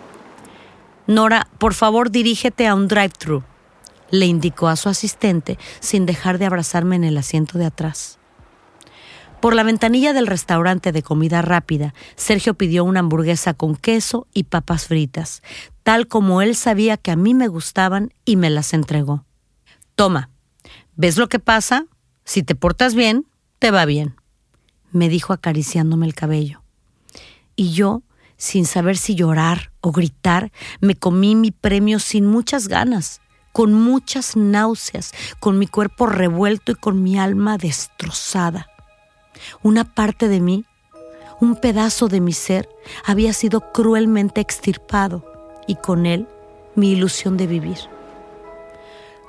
Nora, 1.07 1.49
por 1.59 1.75
favor 1.75 2.11
dirígete 2.11 2.67
a 2.67 2.75
un 2.75 2.89
drive-thru 2.89 3.45
le 4.11 4.27
indicó 4.27 4.69
a 4.69 4.77
su 4.77 4.89
asistente 4.89 5.59
sin 5.81 6.07
dejar 6.07 6.39
de 6.39 6.47
abrazarme 6.47 6.97
en 6.97 7.05
el 7.05 7.17
asiento 7.17 7.59
de 7.59 7.67
atrás. 7.67 8.19
Por 9.41 9.55
la 9.55 9.63
ventanilla 9.63 10.13
del 10.13 10.27
restaurante 10.27 10.93
de 10.93 11.03
comida 11.03 11.43
rápida, 11.43 11.95
Sergio 12.17 12.55
pidió 12.55 12.85
una 12.85 13.01
hamburguesa 13.01 13.55
con 13.55 13.77
queso 13.77 14.27
y 14.33 14.45
papas 14.45 14.87
fritas, 14.87 15.43
tal 15.83 16.09
como 16.09 16.41
él 16.43 16.57
sabía 16.57 16.97
que 16.97 17.11
a 17.11 17.17
mí 17.17 17.35
me 17.35 17.49
gustaban 17.49 18.13
y 18.25 18.37
me 18.37 18.51
las 18.51 18.73
entregó. 18.73 19.25
Toma, 19.95 20.31
¿ves 20.97 21.17
lo 21.19 21.29
que 21.29 21.39
pasa? 21.39 21.87
Si 22.25 22.43
te 22.43 22.55
portas 22.55 22.95
bien, 22.95 23.27
te 23.59 23.71
va 23.71 23.85
bien, 23.85 24.17
me 24.91 25.09
dijo 25.09 25.33
acariciándome 25.33 26.07
el 26.07 26.15
cabello. 26.15 26.63
Y 27.55 27.73
yo, 27.73 28.03
sin 28.37 28.67
saber 28.67 28.97
si 28.97 29.15
llorar 29.15 29.71
o 29.81 29.93
gritar, 29.93 30.51
me 30.81 30.95
comí 30.95 31.35
mi 31.35 31.51
premio 31.51 31.99
sin 31.99 32.27
muchas 32.27 32.69
ganas 32.69 33.21
con 33.57 33.73
muchas 33.73 34.37
náuseas, 34.37 35.15
con 35.41 35.59
mi 35.59 35.67
cuerpo 35.67 36.05
revuelto 36.05 36.73
y 36.73 36.75
con 36.75 37.03
mi 37.03 37.19
alma 37.19 37.57
destrozada. 37.57 38.69
Una 39.63 39.85
parte 39.95 40.29
de 40.29 40.41
mí, 40.41 40.67
un 41.41 41.57
pedazo 41.57 42.09
de 42.09 42.21
mi 42.21 42.35
ser, 42.35 42.69
había 43.07 43.33
sido 43.33 43.73
cruelmente 43.73 44.43
extirpado 44.43 45.25
y 45.67 45.77
con 45.77 46.05
él 46.05 46.29
mi 46.75 46.93
ilusión 46.93 47.39
de 47.39 47.47
vivir. 47.47 47.79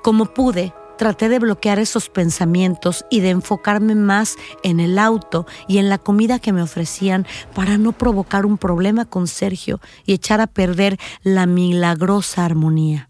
Como 0.03 0.25
pude, 0.25 0.73
traté 0.97 1.29
de 1.29 1.39
bloquear 1.39 1.79
esos 1.79 2.09
pensamientos 2.09 3.05
y 3.09 3.21
de 3.21 3.29
enfocarme 3.29 3.95
más 3.95 4.35
en 4.61 4.81
el 4.81 4.99
auto 4.99 5.47
y 5.69 5.77
en 5.77 5.87
la 5.87 5.99
comida 5.99 6.39
que 6.39 6.51
me 6.51 6.61
ofrecían 6.61 7.25
para 7.55 7.77
no 7.77 7.93
provocar 7.93 8.45
un 8.45 8.57
problema 8.57 9.05
con 9.05 9.27
Sergio 9.27 9.79
y 10.05 10.11
echar 10.11 10.41
a 10.41 10.47
perder 10.47 10.99
la 11.23 11.45
milagrosa 11.45 12.43
armonía. 12.43 13.06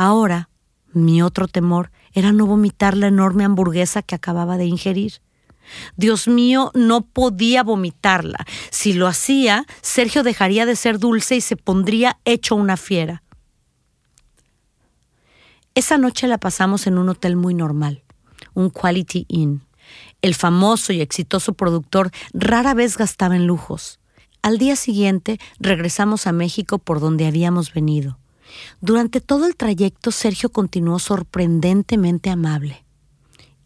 Ahora, 0.00 0.48
mi 0.92 1.22
otro 1.22 1.48
temor 1.48 1.90
era 2.12 2.30
no 2.30 2.46
vomitar 2.46 2.96
la 2.96 3.08
enorme 3.08 3.44
hamburguesa 3.44 4.00
que 4.00 4.14
acababa 4.14 4.56
de 4.56 4.64
ingerir. 4.64 5.14
Dios 5.96 6.28
mío, 6.28 6.70
no 6.74 7.00
podía 7.00 7.64
vomitarla. 7.64 8.46
Si 8.70 8.92
lo 8.92 9.08
hacía, 9.08 9.66
Sergio 9.82 10.22
dejaría 10.22 10.66
de 10.66 10.76
ser 10.76 11.00
dulce 11.00 11.34
y 11.34 11.40
se 11.40 11.56
pondría 11.56 12.20
hecho 12.24 12.54
una 12.54 12.76
fiera. 12.76 13.24
Esa 15.74 15.98
noche 15.98 16.28
la 16.28 16.38
pasamos 16.38 16.86
en 16.86 16.96
un 16.96 17.08
hotel 17.08 17.34
muy 17.34 17.54
normal, 17.54 18.04
un 18.54 18.70
Quality 18.70 19.26
Inn. 19.26 19.62
El 20.22 20.36
famoso 20.36 20.92
y 20.92 21.00
exitoso 21.00 21.54
productor 21.54 22.12
rara 22.32 22.72
vez 22.72 22.96
gastaba 22.96 23.34
en 23.34 23.48
lujos. 23.48 23.98
Al 24.42 24.58
día 24.58 24.76
siguiente 24.76 25.40
regresamos 25.58 26.28
a 26.28 26.32
México 26.32 26.78
por 26.78 27.00
donde 27.00 27.26
habíamos 27.26 27.72
venido. 27.74 28.16
Durante 28.80 29.20
todo 29.20 29.46
el 29.46 29.56
trayecto 29.56 30.10
Sergio 30.10 30.50
continuó 30.50 30.98
sorprendentemente 30.98 32.30
amable. 32.30 32.84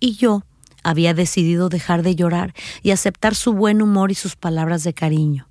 Y 0.01 0.15
yo 0.17 0.43
había 0.83 1.15
decidido 1.15 1.69
dejar 1.69 2.03
de 2.03 2.15
llorar 2.15 2.55
y 2.83 2.91
aceptar 2.91 3.35
su 3.35 3.53
buen 3.53 3.83
humor 3.83 4.11
y 4.11 4.15
sus 4.15 4.37
palabras 4.37 4.85
de 4.85 4.95
cariño. 4.95 5.49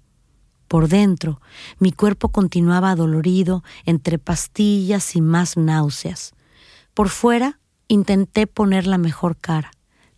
Por 0.68 0.88
dentro, 0.88 1.42
mi 1.80 1.92
cuerpo 1.92 2.30
continuaba 2.30 2.96
dolorido 2.96 3.64
entre 3.86 4.20
pastillas 4.20 5.16
y 5.16 5.22
más 5.22 5.58
náuseas. 5.58 6.34
Por 6.94 7.10
fuera, 7.10 7.60
intenté 7.88 8.48
poner 8.48 8.88
la 8.88 8.98
mejor 8.98 9.38
cara. 9.38 9.72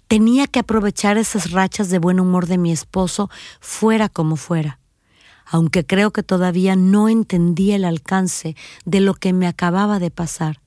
Tenía 0.08 0.48
que 0.48 0.60
aprovechar 0.60 1.18
esas 1.18 1.52
rachas 1.52 1.90
de 1.90 1.98
buen 1.98 2.20
humor 2.20 2.46
de 2.46 2.60
mi 2.60 2.72
esposo, 2.72 3.30
fuera 3.60 4.10
como 4.10 4.36
fuera 4.36 4.80
aunque 5.54 5.86
creo 5.86 6.10
que 6.10 6.24
todavía 6.24 6.76
no 6.76 7.10
entendía 7.10 7.76
el 7.76 7.86
alcance 7.86 8.56
de 8.86 9.02
lo 9.02 9.14
que 9.14 9.34
me 9.34 9.46
acababa 9.46 10.00
de 10.00 10.10
pasar, 10.10 10.60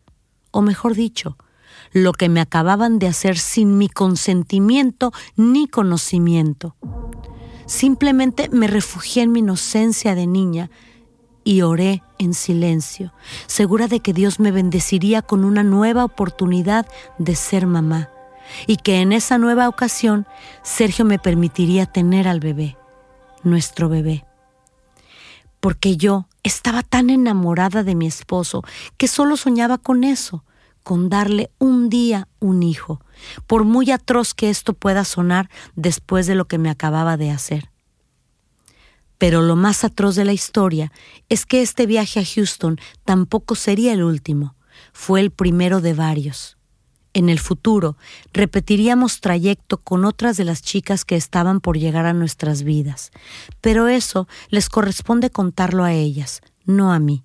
o 0.52 0.62
mejor 0.62 0.94
dicho, 0.94 1.36
lo 1.92 2.12
que 2.12 2.28
me 2.28 2.40
acababan 2.40 3.00
de 3.00 3.08
hacer 3.08 3.36
sin 3.36 3.78
mi 3.78 3.88
consentimiento 3.88 5.12
ni 5.34 5.66
conocimiento. 5.66 6.76
Simplemente 7.66 8.48
me 8.52 8.68
refugié 8.68 9.24
en 9.24 9.32
mi 9.32 9.40
inocencia 9.40 10.14
de 10.14 10.28
niña 10.28 10.70
y 11.42 11.62
oré 11.62 12.04
en 12.18 12.32
silencio, 12.32 13.12
segura 13.48 13.88
de 13.88 13.98
que 13.98 14.12
Dios 14.12 14.38
me 14.38 14.52
bendeciría 14.52 15.20
con 15.20 15.44
una 15.44 15.64
nueva 15.64 16.04
oportunidad 16.04 16.86
de 17.18 17.34
ser 17.34 17.66
mamá 17.66 18.10
y 18.68 18.76
que 18.76 19.00
en 19.00 19.10
esa 19.10 19.36
nueva 19.36 19.68
ocasión 19.68 20.28
Sergio 20.62 21.04
me 21.04 21.18
permitiría 21.18 21.86
tener 21.86 22.28
al 22.28 22.38
bebé, 22.38 22.76
nuestro 23.42 23.88
bebé. 23.88 24.24
Porque 25.66 25.96
yo 25.96 26.28
estaba 26.44 26.84
tan 26.84 27.10
enamorada 27.10 27.82
de 27.82 27.96
mi 27.96 28.06
esposo 28.06 28.62
que 28.96 29.08
solo 29.08 29.36
soñaba 29.36 29.78
con 29.78 30.04
eso, 30.04 30.44
con 30.84 31.08
darle 31.08 31.50
un 31.58 31.88
día 31.88 32.28
un 32.38 32.62
hijo, 32.62 33.00
por 33.48 33.64
muy 33.64 33.90
atroz 33.90 34.32
que 34.32 34.48
esto 34.48 34.74
pueda 34.74 35.04
sonar 35.04 35.50
después 35.74 36.28
de 36.28 36.36
lo 36.36 36.44
que 36.44 36.58
me 36.58 36.70
acababa 36.70 37.16
de 37.16 37.32
hacer. 37.32 37.68
Pero 39.18 39.42
lo 39.42 39.56
más 39.56 39.82
atroz 39.82 40.14
de 40.14 40.24
la 40.24 40.32
historia 40.32 40.92
es 41.28 41.44
que 41.44 41.62
este 41.62 41.86
viaje 41.86 42.20
a 42.20 42.24
Houston 42.24 42.78
tampoco 43.04 43.56
sería 43.56 43.92
el 43.92 44.04
último, 44.04 44.54
fue 44.92 45.18
el 45.18 45.32
primero 45.32 45.80
de 45.80 45.94
varios. 45.94 46.55
En 47.16 47.30
el 47.30 47.38
futuro 47.38 47.96
repetiríamos 48.34 49.22
trayecto 49.22 49.78
con 49.78 50.04
otras 50.04 50.36
de 50.36 50.44
las 50.44 50.60
chicas 50.60 51.06
que 51.06 51.16
estaban 51.16 51.62
por 51.62 51.78
llegar 51.78 52.04
a 52.04 52.12
nuestras 52.12 52.62
vidas, 52.62 53.10
pero 53.62 53.88
eso 53.88 54.28
les 54.50 54.68
corresponde 54.68 55.30
contarlo 55.30 55.82
a 55.82 55.94
ellas, 55.94 56.42
no 56.66 56.92
a 56.92 56.98
mí. 56.98 57.24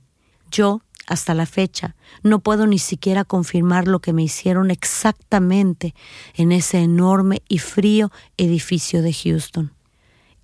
Yo, 0.50 0.80
hasta 1.08 1.34
la 1.34 1.46
fecha, 1.46 1.98
no 2.24 2.40
puedo 2.40 2.68
ni 2.68 2.80
siquiera 2.80 3.26
confirmar 3.26 3.90
lo 3.90 4.00
que 4.00 4.14
me 4.14 4.24
hicieron 4.24 4.72
exactamente 4.72 5.94
en 6.36 6.54
ese 6.54 6.78
enorme 6.78 7.42
y 7.50 7.58
frío 7.58 8.14
edificio 8.38 9.02
de 9.02 9.12
Houston. 9.12 9.74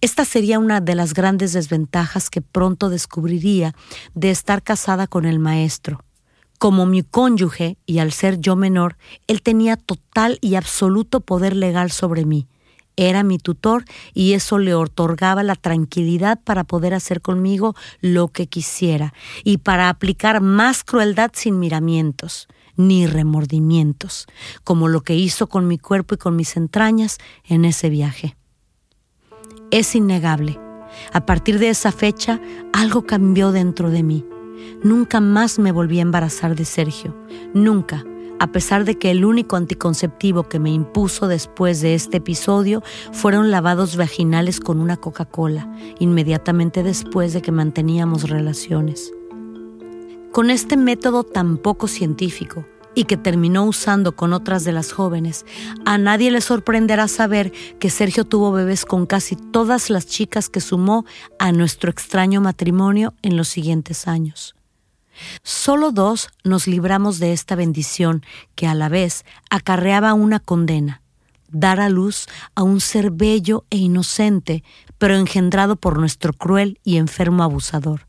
Esta 0.02 0.26
sería 0.26 0.60
una 0.60 0.82
de 0.82 0.96
las 0.96 1.14
grandes 1.14 1.54
desventajas 1.54 2.30
que 2.30 2.42
pronto 2.42 2.90
descubriría 2.90 3.74
de 4.14 4.30
estar 4.30 4.62
casada 4.62 5.08
con 5.08 5.24
el 5.24 5.40
maestro. 5.40 6.04
Como 6.58 6.86
mi 6.86 7.04
cónyuge, 7.04 7.78
y 7.86 8.00
al 8.00 8.12
ser 8.12 8.40
yo 8.40 8.56
menor, 8.56 8.98
él 9.28 9.42
tenía 9.42 9.78
total 9.78 10.40
y 10.42 10.56
absoluto 10.56 11.22
poder 11.22 11.56
legal 11.56 11.92
sobre 11.92 12.26
mí. 12.26 12.48
Era 12.96 13.22
mi 13.22 13.38
tutor 13.38 13.86
y 14.16 14.34
eso 14.34 14.58
le 14.58 14.74
otorgaba 14.74 15.44
la 15.44 15.56
tranquilidad 15.56 16.40
para 16.44 16.64
poder 16.64 16.96
hacer 16.96 17.22
conmigo 17.22 17.76
lo 18.02 18.30
que 18.30 18.48
quisiera 18.48 19.14
y 19.44 19.60
para 19.60 19.90
aplicar 19.90 20.42
más 20.42 20.84
crueldad 20.84 21.30
sin 21.34 21.60
miramientos 21.60 22.48
ni 22.76 23.08
remordimientos, 23.08 24.28
como 24.64 24.88
lo 24.88 25.02
que 25.02 25.16
hizo 25.16 25.48
con 25.48 25.68
mi 25.68 25.78
cuerpo 25.78 26.16
y 26.16 26.18
con 26.18 26.36
mis 26.36 26.56
entrañas 26.56 27.18
en 27.44 27.66
ese 27.66 27.90
viaje. 27.90 28.38
Es 29.72 29.96
innegable. 29.96 30.60
A 31.12 31.26
partir 31.26 31.60
de 31.60 31.70
esa 31.70 31.92
fecha, 31.92 32.40
algo 32.74 33.06
cambió 33.06 33.52
dentro 33.52 33.90
de 33.90 34.04
mí. 34.04 34.26
Nunca 34.84 35.20
más 35.20 35.60
me 35.60 35.72
volví 35.72 36.00
a 36.00 36.04
embarazar 36.04 36.56
de 36.56 36.66
Sergio. 36.66 37.16
Nunca, 37.54 38.04
a 38.40 38.48
pesar 38.52 38.86
de 38.86 38.98
que 38.98 39.12
el 39.12 39.26
único 39.26 39.56
anticonceptivo 39.56 40.44
que 40.44 40.60
me 40.60 40.70
impuso 40.70 41.28
después 41.28 41.82
de 41.82 41.96
este 41.96 42.18
episodio 42.18 42.84
fueron 43.12 43.50
lavados 43.52 43.98
vaginales 43.98 44.60
con 44.60 44.80
una 44.80 44.98
Coca-Cola, 44.98 45.72
inmediatamente 46.00 46.84
después 46.84 47.34
de 47.34 47.42
que 47.42 47.52
manteníamos 47.52 48.30
relaciones. 48.30 49.12
Con 50.32 50.52
este 50.52 50.78
método 50.78 51.24
tan 51.24 51.58
poco 51.58 51.88
científico, 51.88 52.66
y 52.98 53.04
que 53.04 53.16
terminó 53.16 53.64
usando 53.64 54.16
con 54.16 54.34
otras 54.34 54.64
de 54.64 54.72
las 54.72 54.92
jóvenes, 54.92 55.46
a 55.86 56.00
nadie 56.00 56.32
le 56.32 56.42
sorprenderá 56.42 57.08
saber 57.08 57.52
que 57.78 57.92
Sergio 57.92 58.26
tuvo 58.26 58.52
bebés 58.52 58.86
con 58.86 59.06
casi 59.06 59.36
todas 59.36 59.92
las 59.92 60.08
chicas 60.08 60.50
que 60.50 60.62
sumó 60.62 61.06
a 61.38 61.52
nuestro 61.52 61.92
extraño 61.92 62.42
matrimonio 62.42 63.14
en 63.22 63.38
los 63.38 63.50
siguientes 63.50 64.08
años. 64.08 64.56
Solo 65.44 65.92
dos 65.92 66.30
nos 66.44 66.66
libramos 66.66 67.20
de 67.20 67.34
esta 67.34 67.54
bendición 67.54 68.26
que 68.56 68.66
a 68.66 68.74
la 68.74 68.90
vez 68.90 69.26
acarreaba 69.52 70.16
una 70.16 70.40
condena, 70.40 71.04
dar 71.52 71.80
a 71.80 71.90
luz 71.90 72.26
a 72.56 72.64
un 72.64 72.82
ser 72.82 73.12
bello 73.12 73.64
e 73.70 73.78
inocente, 73.78 74.64
pero 74.98 75.14
engendrado 75.14 75.76
por 75.76 76.00
nuestro 76.00 76.34
cruel 76.34 76.80
y 76.84 76.98
enfermo 76.98 77.44
abusador 77.44 78.07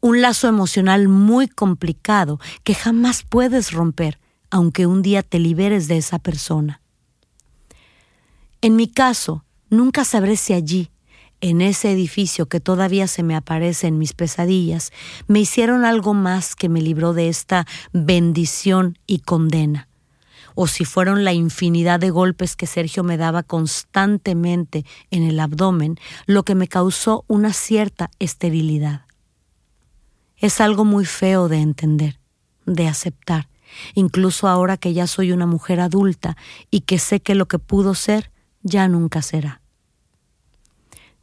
un 0.00 0.22
lazo 0.22 0.48
emocional 0.48 1.08
muy 1.08 1.46
complicado 1.48 2.40
que 2.64 2.74
jamás 2.74 3.22
puedes 3.22 3.72
romper, 3.72 4.18
aunque 4.50 4.86
un 4.86 5.02
día 5.02 5.22
te 5.22 5.38
liberes 5.38 5.88
de 5.88 5.98
esa 5.98 6.18
persona. 6.18 6.80
En 8.62 8.76
mi 8.76 8.88
caso, 8.88 9.44
nunca 9.68 10.04
sabré 10.04 10.36
si 10.36 10.52
allí, 10.52 10.90
en 11.40 11.62
ese 11.62 11.90
edificio 11.90 12.46
que 12.46 12.60
todavía 12.60 13.06
se 13.06 13.22
me 13.22 13.34
aparece 13.34 13.86
en 13.86 13.98
mis 13.98 14.12
pesadillas, 14.12 14.92
me 15.26 15.40
hicieron 15.40 15.84
algo 15.84 16.12
más 16.12 16.54
que 16.54 16.68
me 16.68 16.82
libró 16.82 17.14
de 17.14 17.28
esta 17.28 17.66
bendición 17.92 18.98
y 19.06 19.20
condena, 19.20 19.88
o 20.54 20.66
si 20.66 20.84
fueron 20.84 21.24
la 21.24 21.32
infinidad 21.32 22.00
de 22.00 22.10
golpes 22.10 22.56
que 22.56 22.66
Sergio 22.66 23.02
me 23.02 23.16
daba 23.16 23.42
constantemente 23.42 24.84
en 25.10 25.22
el 25.22 25.40
abdomen 25.40 25.96
lo 26.26 26.42
que 26.42 26.54
me 26.54 26.68
causó 26.68 27.24
una 27.28 27.54
cierta 27.54 28.10
esterilidad. 28.18 29.09
Es 30.40 30.60
algo 30.62 30.86
muy 30.86 31.04
feo 31.04 31.48
de 31.48 31.58
entender, 31.58 32.18
de 32.64 32.88
aceptar, 32.88 33.48
incluso 33.94 34.48
ahora 34.48 34.78
que 34.78 34.94
ya 34.94 35.06
soy 35.06 35.32
una 35.32 35.46
mujer 35.46 35.80
adulta 35.80 36.36
y 36.70 36.80
que 36.80 36.98
sé 36.98 37.20
que 37.20 37.34
lo 37.34 37.46
que 37.46 37.58
pudo 37.58 37.94
ser 37.94 38.32
ya 38.62 38.88
nunca 38.88 39.20
será. 39.20 39.60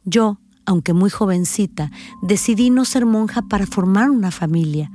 Yo, 0.04 0.38
aunque 0.66 0.92
muy 0.92 1.10
jovencita, 1.10 1.90
decidí 2.22 2.70
no 2.70 2.84
ser 2.84 3.06
monja 3.06 3.42
para 3.42 3.66
formar 3.66 4.08
una 4.08 4.30
familia. 4.30 4.90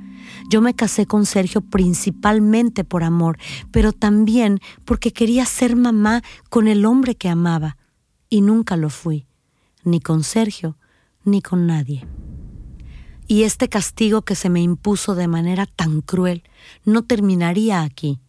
Yo 0.48 0.62
me 0.62 0.74
casé 0.74 1.04
con 1.04 1.26
Sergio 1.26 1.60
principalmente 1.60 2.82
por 2.82 3.04
amor, 3.04 3.36
pero 3.70 3.92
también 3.92 4.58
porque 4.86 5.12
quería 5.12 5.44
ser 5.44 5.76
mamá 5.76 6.22
con 6.48 6.66
el 6.66 6.86
hombre 6.86 7.14
que 7.14 7.28
amaba, 7.28 7.76
y 8.30 8.40
nunca 8.40 8.76
lo 8.76 8.88
fui, 8.88 9.26
ni 9.84 10.00
con 10.00 10.24
Sergio, 10.24 10.78
ni 11.24 11.42
con 11.42 11.66
nadie. 11.66 12.06
Y 13.34 13.42
este 13.42 13.68
castigo 13.68 14.22
que 14.22 14.36
se 14.36 14.48
me 14.48 14.60
impuso 14.60 15.16
de 15.16 15.26
manera 15.26 15.66
tan 15.66 16.02
cruel 16.02 16.44
no 16.84 17.02
terminaría 17.02 17.82
aquí. 17.82 18.20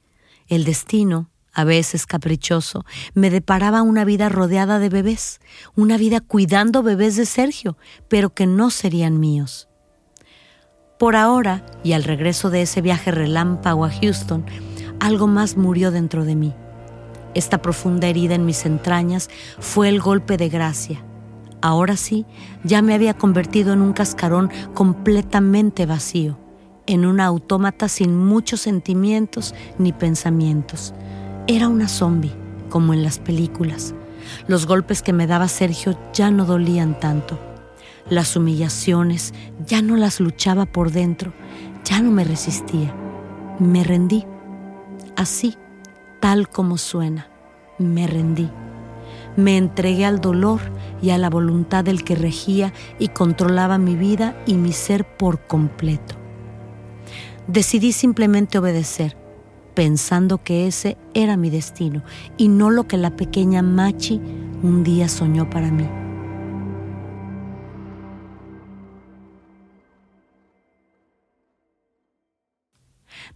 El 0.48 0.64
destino, 0.64 1.30
a 1.54 1.64
veces 1.64 2.08
caprichoso, 2.08 2.86
me 3.14 3.30
deparaba 3.30 3.84
una 3.84 4.04
vida 4.04 4.30
rodeada 4.30 4.80
de 4.80 4.90
bebés, 4.90 5.42
una 5.76 6.00
vida 6.00 6.22
cuidando 6.22 6.82
bebés 6.82 7.18
de 7.18 7.28
Sergio, 7.28 7.78
pero 8.08 8.34
que 8.34 8.48
no 8.48 8.72
serían 8.72 9.20
míos. 9.20 9.68
Por 10.98 11.16
ahora, 11.16 11.64
y 11.84 11.94
al 11.94 12.04
regreso 12.04 12.50
de 12.50 12.64
ese 12.64 12.82
viaje 12.82 13.12
relámpago 13.12 13.86
a 13.86 13.92
Houston, 13.92 14.44
algo 15.00 15.28
más 15.28 15.56
murió 15.56 15.92
dentro 15.92 16.26
de 16.26 16.34
mí. 16.34 16.56
Esta 17.36 17.62
profunda 17.62 18.08
herida 18.08 18.34
en 18.34 18.48
mis 18.48 18.66
entrañas 18.66 19.30
fue 19.60 19.88
el 19.88 20.02
golpe 20.02 20.38
de 20.38 20.50
gracia, 20.50 21.06
Ahora 21.66 21.98
sí, 21.98 22.28
ya 22.64 22.84
me 22.84 22.94
había 22.94 23.16
convertido 23.16 23.74
en 23.74 23.82
un 23.82 23.94
cascarón 23.94 24.52
completamente 24.76 25.88
vacío, 25.88 26.38
en 26.86 27.08
una 27.08 27.26
autómata 27.26 27.90
sin 27.90 28.16
muchos 28.16 28.62
sentimientos 28.62 29.56
ni 29.80 29.92
pensamientos. 29.92 30.94
Era 31.48 31.68
una 31.68 31.88
zombie, 31.88 32.36
como 32.70 32.94
en 32.94 33.02
las 33.02 33.18
películas. 33.18 33.96
Los 34.46 34.68
golpes 34.68 35.02
que 35.02 35.12
me 35.12 35.26
daba 35.26 35.48
Sergio 35.48 35.98
ya 36.14 36.30
no 36.30 36.46
dolían 36.46 37.00
tanto. 37.00 37.40
Las 38.12 38.36
humillaciones 38.36 39.34
ya 39.66 39.82
no 39.82 39.96
las 39.96 40.20
luchaba 40.20 40.68
por 40.68 40.92
dentro, 40.92 41.34
ya 41.84 42.00
no 42.00 42.12
me 42.12 42.26
resistía. 42.26 42.94
Me 43.58 43.84
rendí. 43.84 44.24
Así, 45.16 45.58
tal 46.22 46.48
como 46.48 46.78
suena, 46.78 47.28
me 47.80 48.06
rendí. 48.06 48.52
Me 49.38 49.58
entregué 49.58 50.06
al 50.06 50.22
dolor 50.22 50.62
y 51.02 51.10
a 51.10 51.18
la 51.18 51.30
voluntad 51.30 51.84
del 51.84 52.04
que 52.04 52.16
regía 52.16 52.74
y 53.00 53.10
controlaba 53.10 53.78
mi 53.78 53.96
vida 53.96 54.36
y 54.46 54.56
mi 54.56 54.72
ser 54.72 55.06
por 55.06 55.46
completo. 55.46 56.16
Decidí 57.48 57.92
simplemente 57.92 58.58
obedecer, 58.58 59.18
pensando 59.74 60.42
que 60.42 60.68
ese 60.68 60.98
era 61.14 61.38
mi 61.38 61.50
destino 61.50 62.04
y 62.38 62.48
no 62.48 62.72
lo 62.72 62.88
que 62.88 62.98
la 62.98 63.16
pequeña 63.16 63.62
Machi 63.62 64.22
un 64.64 64.84
día 64.84 65.10
soñó 65.10 65.50
para 65.50 65.70
mí. 65.70 65.88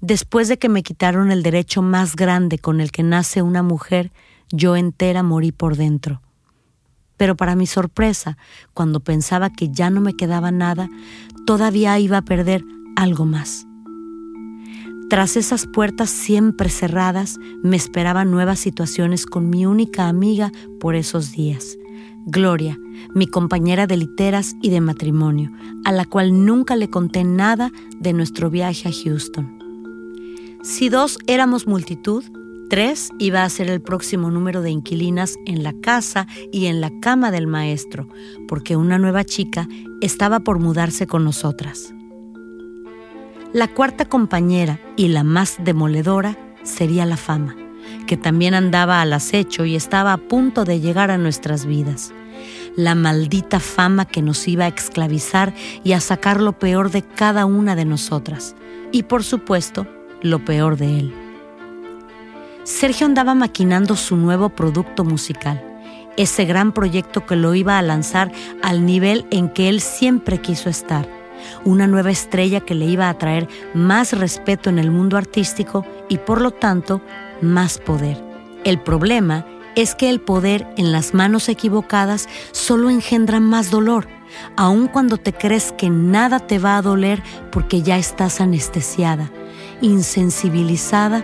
Después 0.02 0.48
de 0.48 0.58
que 0.58 0.70
me 0.70 0.82
quitaron 0.82 1.30
el 1.30 1.44
derecho 1.44 1.82
más 1.82 2.16
grande 2.16 2.58
con 2.58 2.80
el 2.80 2.92
que 2.92 3.04
nace 3.04 3.42
una 3.42 3.64
mujer, 3.64 4.12
yo 4.52 4.76
entera 4.76 5.24
morí 5.24 5.52
por 5.52 5.76
dentro. 5.76 6.22
Pero 7.18 7.36
para 7.36 7.56
mi 7.56 7.68
sorpresa, 7.68 8.38
cuando 8.74 9.02
pensaba 9.02 9.50
que 9.50 9.70
ya 9.70 9.90
no 9.90 10.02
me 10.02 10.16
quedaba 10.16 10.52
nada, 10.52 10.90
todavía 11.46 12.00
iba 12.00 12.18
a 12.18 12.22
perder 12.22 12.64
algo 12.96 13.26
más. 13.26 13.66
Tras 15.10 15.38
esas 15.38 15.66
puertas 15.66 16.12
siempre 16.12 16.70
cerradas, 16.70 17.40
me 17.64 17.76
esperaban 17.76 18.30
nuevas 18.30 18.60
situaciones 18.60 19.26
con 19.26 19.50
mi 19.50 19.66
única 19.66 20.08
amiga 20.08 20.52
por 20.80 20.96
esos 20.96 21.32
días. 21.32 21.78
Gloria, 22.28 22.78
mi 23.16 23.26
compañera 23.26 23.88
de 23.88 23.98
literas 23.98 24.56
y 24.62 24.70
de 24.70 24.82
matrimonio, 24.82 25.52
a 25.84 25.92
la 25.92 26.06
cual 26.06 26.46
nunca 26.46 26.76
le 26.76 26.90
conté 26.90 27.24
nada 27.24 27.72
de 28.00 28.14
nuestro 28.14 28.52
viaje 28.52 28.88
a 28.88 28.92
Houston. 28.92 29.58
Si 30.62 30.90
dos 30.90 31.18
éramos 31.26 31.66
multitud, 31.66 32.24
tres 32.70 33.10
iba 33.18 33.44
a 33.44 33.50
ser 33.50 33.70
el 33.70 33.82
próximo 33.82 34.30
número 34.30 34.62
de 34.62 34.70
inquilinas 34.70 35.36
en 35.46 35.64
la 35.64 35.74
casa 35.74 36.28
y 36.52 36.68
en 36.68 36.80
la 36.80 36.92
cama 37.02 37.32
del 37.32 37.48
maestro, 37.48 38.08
porque 38.48 38.76
una 38.76 38.98
nueva 38.98 39.24
chica 39.26 39.68
estaba 40.02 40.40
por 40.40 40.60
mudarse 40.60 41.08
con 41.08 41.26
nosotras. 41.26 41.94
La 43.52 43.68
cuarta 43.68 44.06
compañera 44.06 44.80
y 44.96 45.08
la 45.08 45.24
más 45.24 45.58
demoledora 45.60 46.38
sería 46.64 47.06
la 47.06 47.18
fama, 47.18 47.56
que 48.06 48.16
también 48.16 48.54
andaba 48.54 49.02
al 49.02 49.12
acecho 49.12 49.66
y 49.66 49.76
estaba 49.76 50.14
a 50.14 50.18
punto 50.18 50.66
de 50.66 50.80
llegar 50.80 51.10
a 51.10 51.18
nuestras 51.18 51.66
vidas. 51.66 52.14
La 52.76 52.94
maldita 52.94 53.60
fama 53.60 54.06
que 54.06 54.22
nos 54.22 54.48
iba 54.48 54.66
a 54.66 54.70
esclavizar 54.70 55.54
y 55.84 55.94
a 55.94 56.00
sacar 56.00 56.40
lo 56.40 56.60
peor 56.60 56.92
de 56.92 57.02
cada 57.02 57.46
una 57.46 57.76
de 57.76 57.86
nosotras. 57.86 58.56
Y 58.92 59.04
por 59.04 59.24
supuesto, 59.24 59.88
lo 60.22 60.46
peor 60.46 60.78
de 60.78 61.00
él. 61.00 61.29
Sergio 62.70 63.08
andaba 63.08 63.34
maquinando 63.34 63.96
su 63.96 64.16
nuevo 64.16 64.50
producto 64.50 65.04
musical, 65.04 65.60
ese 66.18 66.46
gran 66.46 66.72
proyecto 66.72 67.26
que 67.26 67.36
lo 67.36 67.56
iba 67.56 67.80
a 67.80 67.82
lanzar 67.82 68.32
al 68.62 68.86
nivel 68.86 69.26
en 69.32 69.50
que 69.50 69.70
él 69.70 69.82
siempre 69.82 70.40
quiso 70.40 70.70
estar, 70.70 71.10
una 71.66 71.88
nueva 71.88 72.12
estrella 72.12 72.62
que 72.62 72.76
le 72.76 72.86
iba 72.86 73.10
a 73.10 73.18
traer 73.18 73.48
más 73.74 74.14
respeto 74.14 74.70
en 74.70 74.78
el 74.78 74.92
mundo 74.92 75.18
artístico 75.18 75.84
y 76.10 76.20
por 76.20 76.42
lo 76.42 76.52
tanto 76.52 77.02
más 77.42 77.80
poder. 77.80 78.24
El 78.64 78.80
problema 78.80 79.48
es 79.76 79.96
que 79.96 80.08
el 80.08 80.22
poder 80.22 80.68
en 80.78 80.92
las 80.92 81.16
manos 81.16 81.50
equivocadas 81.50 82.30
solo 82.52 82.92
engendra 82.92 83.40
más 83.40 83.72
dolor, 83.72 84.08
aun 84.58 84.88
cuando 84.88 85.18
te 85.18 85.34
crees 85.34 85.72
que 85.72 85.90
nada 85.90 86.40
te 86.40 86.60
va 86.60 86.78
a 86.78 86.84
doler 86.84 87.24
porque 87.52 87.82
ya 87.82 87.98
estás 87.98 88.40
anestesiada 88.40 89.32
insensibilizada 89.82 91.24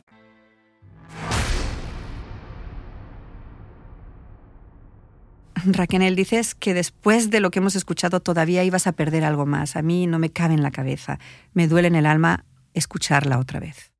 Raquel, 5.65 6.15
dices 6.15 6.55
que 6.55 6.73
después 6.73 7.29
de 7.29 7.39
lo 7.39 7.51
que 7.51 7.59
hemos 7.59 7.75
escuchado 7.75 8.19
todavía 8.19 8.63
ibas 8.63 8.87
a 8.87 8.91
perder 8.91 9.23
algo 9.23 9.45
más. 9.45 9.75
A 9.75 9.81
mí 9.81 10.07
no 10.07 10.19
me 10.19 10.29
cabe 10.29 10.53
en 10.53 10.63
la 10.63 10.71
cabeza. 10.71 11.19
Me 11.53 11.67
duele 11.67 11.87
en 11.87 11.95
el 11.95 12.05
alma 12.05 12.45
escucharla 12.73 13.39
otra 13.39 13.59
vez. 13.59 13.91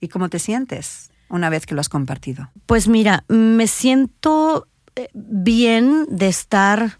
¿Y 0.00 0.08
cómo 0.08 0.28
te 0.28 0.38
sientes 0.38 1.10
una 1.28 1.48
vez 1.48 1.66
que 1.66 1.74
lo 1.74 1.80
has 1.80 1.88
compartido? 1.88 2.50
Pues 2.66 2.88
mira, 2.88 3.24
me 3.28 3.66
siento 3.66 4.66
eh, 4.96 5.08
bien 5.14 6.06
de 6.08 6.28
estar 6.28 6.98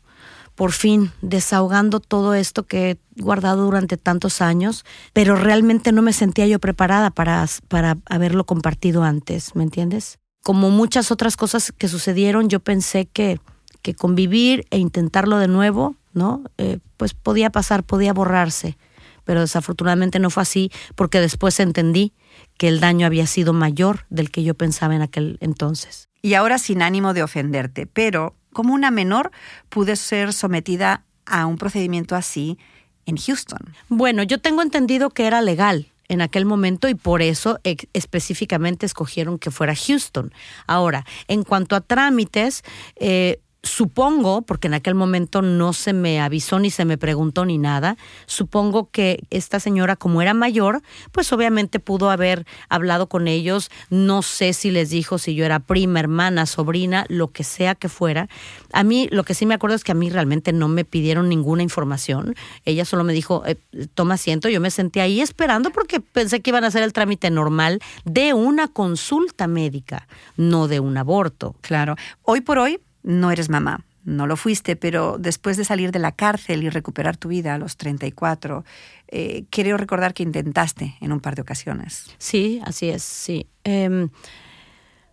por 0.54 0.72
fin 0.72 1.10
desahogando 1.22 2.00
todo 2.00 2.34
esto 2.34 2.66
que 2.66 2.90
he 2.90 3.22
guardado 3.22 3.64
durante 3.64 3.96
tantos 3.96 4.40
años, 4.40 4.84
pero 5.12 5.34
realmente 5.34 5.92
no 5.92 6.02
me 6.02 6.12
sentía 6.12 6.46
yo 6.46 6.58
preparada 6.58 7.10
para, 7.10 7.46
para 7.68 7.98
haberlo 8.06 8.44
compartido 8.44 9.02
antes, 9.02 9.56
¿me 9.56 9.62
entiendes? 9.62 10.18
Como 10.42 10.70
muchas 10.70 11.10
otras 11.10 11.36
cosas 11.36 11.72
que 11.72 11.88
sucedieron, 11.88 12.48
yo 12.48 12.60
pensé 12.60 13.06
que 13.06 13.40
que 13.82 13.94
convivir 13.94 14.66
e 14.70 14.78
intentarlo 14.78 15.38
de 15.38 15.48
nuevo, 15.48 15.96
¿no? 16.12 16.42
Eh, 16.58 16.78
pues 16.96 17.14
podía 17.14 17.50
pasar, 17.50 17.82
podía 17.84 18.12
borrarse. 18.12 18.78
Pero 19.24 19.40
desafortunadamente 19.40 20.18
no 20.18 20.30
fue 20.30 20.42
así 20.42 20.70
porque 20.94 21.20
después 21.20 21.60
entendí 21.60 22.12
que 22.56 22.68
el 22.68 22.80
daño 22.80 23.06
había 23.06 23.26
sido 23.26 23.52
mayor 23.52 24.06
del 24.10 24.30
que 24.30 24.42
yo 24.42 24.54
pensaba 24.54 24.94
en 24.94 25.02
aquel 25.02 25.38
entonces. 25.40 26.08
Y 26.22 26.34
ahora 26.34 26.58
sin 26.58 26.82
ánimo 26.82 27.14
de 27.14 27.22
ofenderte, 27.22 27.86
pero 27.86 28.34
como 28.52 28.74
una 28.74 28.90
menor 28.90 29.30
pude 29.68 29.96
ser 29.96 30.32
sometida 30.32 31.04
a 31.26 31.46
un 31.46 31.56
procedimiento 31.56 32.16
así 32.16 32.58
en 33.06 33.16
Houston. 33.16 33.74
Bueno, 33.88 34.22
yo 34.22 34.38
tengo 34.38 34.62
entendido 34.62 35.10
que 35.10 35.26
era 35.26 35.40
legal 35.40 35.92
en 36.08 36.20
aquel 36.20 36.44
momento 36.44 36.88
y 36.88 36.94
por 36.94 37.22
eso 37.22 37.58
específicamente 37.92 38.86
escogieron 38.86 39.38
que 39.38 39.50
fuera 39.50 39.74
Houston. 39.74 40.32
Ahora, 40.66 41.06
en 41.26 41.42
cuanto 41.42 41.74
a 41.74 41.80
trámites, 41.80 42.62
eh, 42.96 43.40
Supongo, 43.64 44.42
porque 44.42 44.66
en 44.66 44.74
aquel 44.74 44.96
momento 44.96 45.40
no 45.40 45.72
se 45.72 45.92
me 45.92 46.20
avisó 46.20 46.58
ni 46.58 46.68
se 46.70 46.84
me 46.84 46.98
preguntó 46.98 47.44
ni 47.44 47.58
nada, 47.58 47.96
supongo 48.26 48.90
que 48.90 49.22
esta 49.30 49.60
señora 49.60 49.94
como 49.94 50.20
era 50.20 50.34
mayor, 50.34 50.82
pues 51.12 51.32
obviamente 51.32 51.78
pudo 51.78 52.10
haber 52.10 52.44
hablado 52.68 53.08
con 53.08 53.28
ellos, 53.28 53.70
no 53.88 54.22
sé 54.22 54.52
si 54.52 54.72
les 54.72 54.90
dijo 54.90 55.16
si 55.16 55.36
yo 55.36 55.44
era 55.44 55.60
prima, 55.60 56.00
hermana, 56.00 56.46
sobrina, 56.46 57.06
lo 57.08 57.28
que 57.28 57.44
sea 57.44 57.76
que 57.76 57.88
fuera. 57.88 58.28
A 58.72 58.82
mí 58.82 59.08
lo 59.12 59.22
que 59.22 59.34
sí 59.34 59.46
me 59.46 59.54
acuerdo 59.54 59.76
es 59.76 59.84
que 59.84 59.92
a 59.92 59.94
mí 59.94 60.10
realmente 60.10 60.52
no 60.52 60.66
me 60.66 60.84
pidieron 60.84 61.28
ninguna 61.28 61.62
información, 61.62 62.34
ella 62.64 62.84
solo 62.84 63.04
me 63.04 63.12
dijo, 63.12 63.44
eh, 63.46 63.56
toma 63.94 64.14
asiento, 64.14 64.48
yo 64.48 64.60
me 64.60 64.72
senté 64.72 65.00
ahí 65.00 65.20
esperando 65.20 65.70
porque 65.70 66.00
pensé 66.00 66.40
que 66.40 66.50
iban 66.50 66.64
a 66.64 66.66
hacer 66.66 66.82
el 66.82 66.92
trámite 66.92 67.30
normal 67.30 67.78
de 68.04 68.34
una 68.34 68.66
consulta 68.66 69.46
médica, 69.46 70.08
no 70.36 70.66
de 70.66 70.80
un 70.80 70.96
aborto. 70.96 71.54
Claro, 71.60 71.94
hoy 72.24 72.40
por 72.40 72.58
hoy 72.58 72.80
no 73.02 73.30
eres 73.30 73.48
mamá. 73.48 73.84
No 74.04 74.26
lo 74.26 74.36
fuiste, 74.36 74.74
pero 74.74 75.16
después 75.18 75.56
de 75.56 75.64
salir 75.64 75.92
de 75.92 76.00
la 76.00 76.12
cárcel 76.12 76.64
y 76.64 76.70
recuperar 76.70 77.16
tu 77.16 77.28
vida 77.28 77.54
a 77.54 77.58
los 77.58 77.76
34, 77.76 78.64
eh, 79.08 79.44
quiero 79.48 79.76
recordar 79.76 80.12
que 80.12 80.24
intentaste 80.24 80.96
en 81.00 81.12
un 81.12 81.20
par 81.20 81.36
de 81.36 81.42
ocasiones. 81.42 82.10
Sí, 82.18 82.60
así 82.64 82.88
es, 82.88 83.04
sí. 83.04 83.46
Em, 83.62 84.10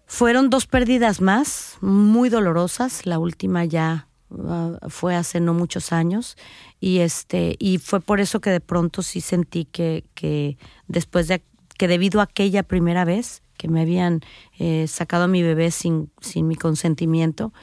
fueron 0.07 0.49
dos 0.49 0.65
pérdidas 0.65 1.21
más, 1.21 1.77
muy 1.81 2.29
dolorosas. 2.29 3.05
La 3.05 3.19
última 3.19 3.63
ya 3.63 4.07
ah, 4.47 4.79
fue 4.87 5.15
hace 5.15 5.39
no 5.39 5.53
muchos 5.53 5.93
años 5.93 6.35
y 6.79 6.99
este 6.99 7.57
y 7.59 7.77
fue 7.77 7.99
por 7.99 8.19
eso 8.19 8.41
que 8.41 8.49
de 8.49 8.59
pronto 8.59 9.03
sí 9.03 9.21
sentí 9.21 9.65
que, 9.65 10.05
que 10.15 10.57
después 10.87 11.27
de 11.27 11.43
que 11.77 11.87
debido 11.87 12.21
a 12.21 12.23
aquella 12.23 12.63
primera 12.63 13.05
vez 13.05 13.43
que 13.59 13.67
me 13.67 13.81
habían 13.81 14.21
eh, 14.57 14.87
sacado 14.87 15.25
a 15.25 15.27
mi 15.27 15.43
bebé 15.43 15.69
sin, 15.69 16.09
sin 16.21 16.47
mi 16.47 16.55
consentimiento, 16.55 17.53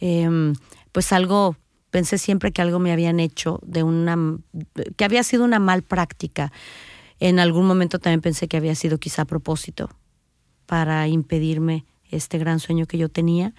em, 0.00 0.54
pues 0.90 1.12
algo, 1.12 1.56
pensé 1.90 2.18
siempre 2.18 2.50
que 2.50 2.60
algo 2.60 2.80
me 2.80 2.90
habían 2.90 3.20
hecho 3.20 3.60
de 3.64 3.84
una, 3.84 4.18
que 4.96 5.04
había 5.04 5.22
sido 5.22 5.44
una 5.44 5.60
mal 5.60 5.82
práctica. 5.82 6.52
En 7.20 7.38
algún 7.38 7.66
momento 7.66 8.00
también 8.00 8.20
pensé 8.20 8.48
que 8.48 8.56
había 8.56 8.74
sido 8.74 8.98
quizá 8.98 9.22
a 9.22 9.26
propósito 9.26 9.90
para 10.66 11.06
impedirme 11.06 11.84
este 12.10 12.38
gran 12.38 12.58
sueño 12.58 12.86
que 12.86 12.98
yo 12.98 13.08
tenía. 13.08 13.54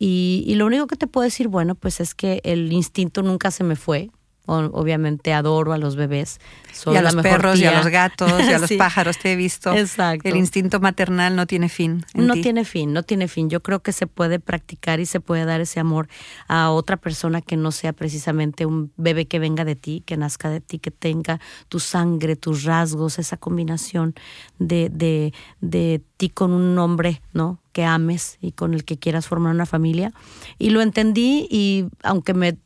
Y, 0.00 0.42
y, 0.48 0.56
lo 0.56 0.66
único 0.66 0.88
que 0.88 0.96
te 0.96 1.06
puedo 1.06 1.24
decir, 1.24 1.46
bueno, 1.46 1.76
pues 1.76 2.00
es 2.00 2.14
que 2.16 2.40
el 2.42 2.72
instinto 2.72 3.22
nunca 3.22 3.52
se 3.52 3.62
me 3.62 3.76
fue 3.76 4.10
obviamente 4.46 5.32
adoro 5.32 5.72
a 5.72 5.78
los 5.78 5.96
bebés. 5.96 6.38
y 6.86 6.96
a 6.96 7.02
los 7.02 7.16
perros, 7.16 7.58
y 7.58 7.64
a 7.64 7.78
los 7.78 7.88
gatos, 7.88 8.32
y 8.48 8.52
a 8.52 8.58
los 8.60 8.72
pájaros, 8.72 9.18
te 9.18 9.32
he 9.32 9.36
visto. 9.36 9.72
Exacto. 9.74 10.28
El 10.28 10.36
instinto 10.36 10.80
maternal 10.80 11.36
no 11.36 11.46
tiene 11.46 11.68
fin. 11.68 12.04
No 12.14 12.34
tiene 12.34 12.64
fin, 12.64 12.92
no 12.92 13.02
tiene 13.02 13.28
fin. 13.28 13.50
Yo 13.50 13.62
creo 13.62 13.80
que 13.80 13.92
se 13.92 14.06
puede 14.06 14.38
practicar 14.40 15.00
y 15.00 15.06
se 15.06 15.20
puede 15.20 15.44
dar 15.44 15.60
ese 15.60 15.80
amor 15.80 16.08
a 16.48 16.70
otra 16.70 16.96
persona 16.96 17.40
que 17.40 17.56
no 17.56 17.72
sea 17.72 17.92
precisamente 17.92 18.66
un 18.66 18.92
bebé 18.96 19.26
que 19.26 19.38
venga 19.38 19.64
de 19.64 19.76
ti, 19.76 20.02
que 20.06 20.16
nazca 20.16 20.50
de 20.50 20.60
ti, 20.60 20.78
que 20.78 20.90
tenga 20.90 21.40
tu 21.68 21.80
sangre, 21.80 22.36
tus 22.36 22.64
rasgos, 22.64 23.18
esa 23.18 23.36
combinación 23.36 24.14
de, 24.58 24.88
de, 24.90 25.32
de 25.60 26.02
ti 26.16 26.28
con 26.30 26.52
un 26.52 26.78
hombre, 26.78 27.22
¿no? 27.32 27.60
que 27.76 27.84
ames 27.84 28.38
y 28.40 28.52
con 28.52 28.72
el 28.72 28.86
que 28.86 28.96
quieras 28.96 29.26
formar 29.26 29.54
una 29.54 29.66
familia. 29.66 30.10
Y 30.58 30.70
lo 30.70 30.80
entendí 30.80 31.46
y 31.50 31.84
aunque 32.02 32.32
me 32.32 32.56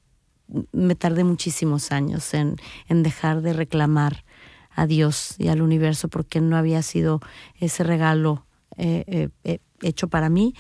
me 0.73 0.95
tardé 0.95 1.25
muchísimos 1.25 1.93
años 1.93 2.35
en, 2.35 2.57
en 2.89 3.03
dejar 3.03 3.43
de 3.43 3.53
reclamar 3.53 4.25
a 4.71 4.87
Dios 4.87 5.35
y 5.39 5.49
al 5.49 5.63
universo 5.63 6.09
porque 6.09 6.41
no 6.41 6.57
había 6.57 6.83
sido 6.83 7.21
ese 7.59 7.85
regalo 7.85 8.47
eh, 8.77 9.05
eh, 9.07 9.29
eh, 9.45 9.59
hecho 9.83 10.09
para 10.09 10.29
mí. 10.29 10.55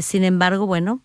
sin 0.00 0.24
embargo, 0.24 0.66
bueno, 0.66 1.02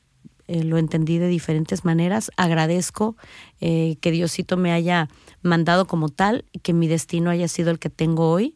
lo 0.47 0.77
entendí 0.77 1.17
de 1.17 1.27
diferentes 1.27 1.83
maneras. 1.83 2.31
Agradezco 2.37 3.17
que 3.59 4.11
Diosito 4.11 4.55
me 4.55 4.71
haya 4.71 5.09
mandado 5.41 5.85
como 5.85 6.07
tal 6.07 6.45
y 6.53 6.59
que 6.59 6.73
mi 6.73 6.87
destino 6.87 7.29
haya 7.29 7.49
sido 7.49 7.69
el 7.69 7.79
que 7.79 7.89
tengo 7.89 8.31
hoy. 8.31 8.53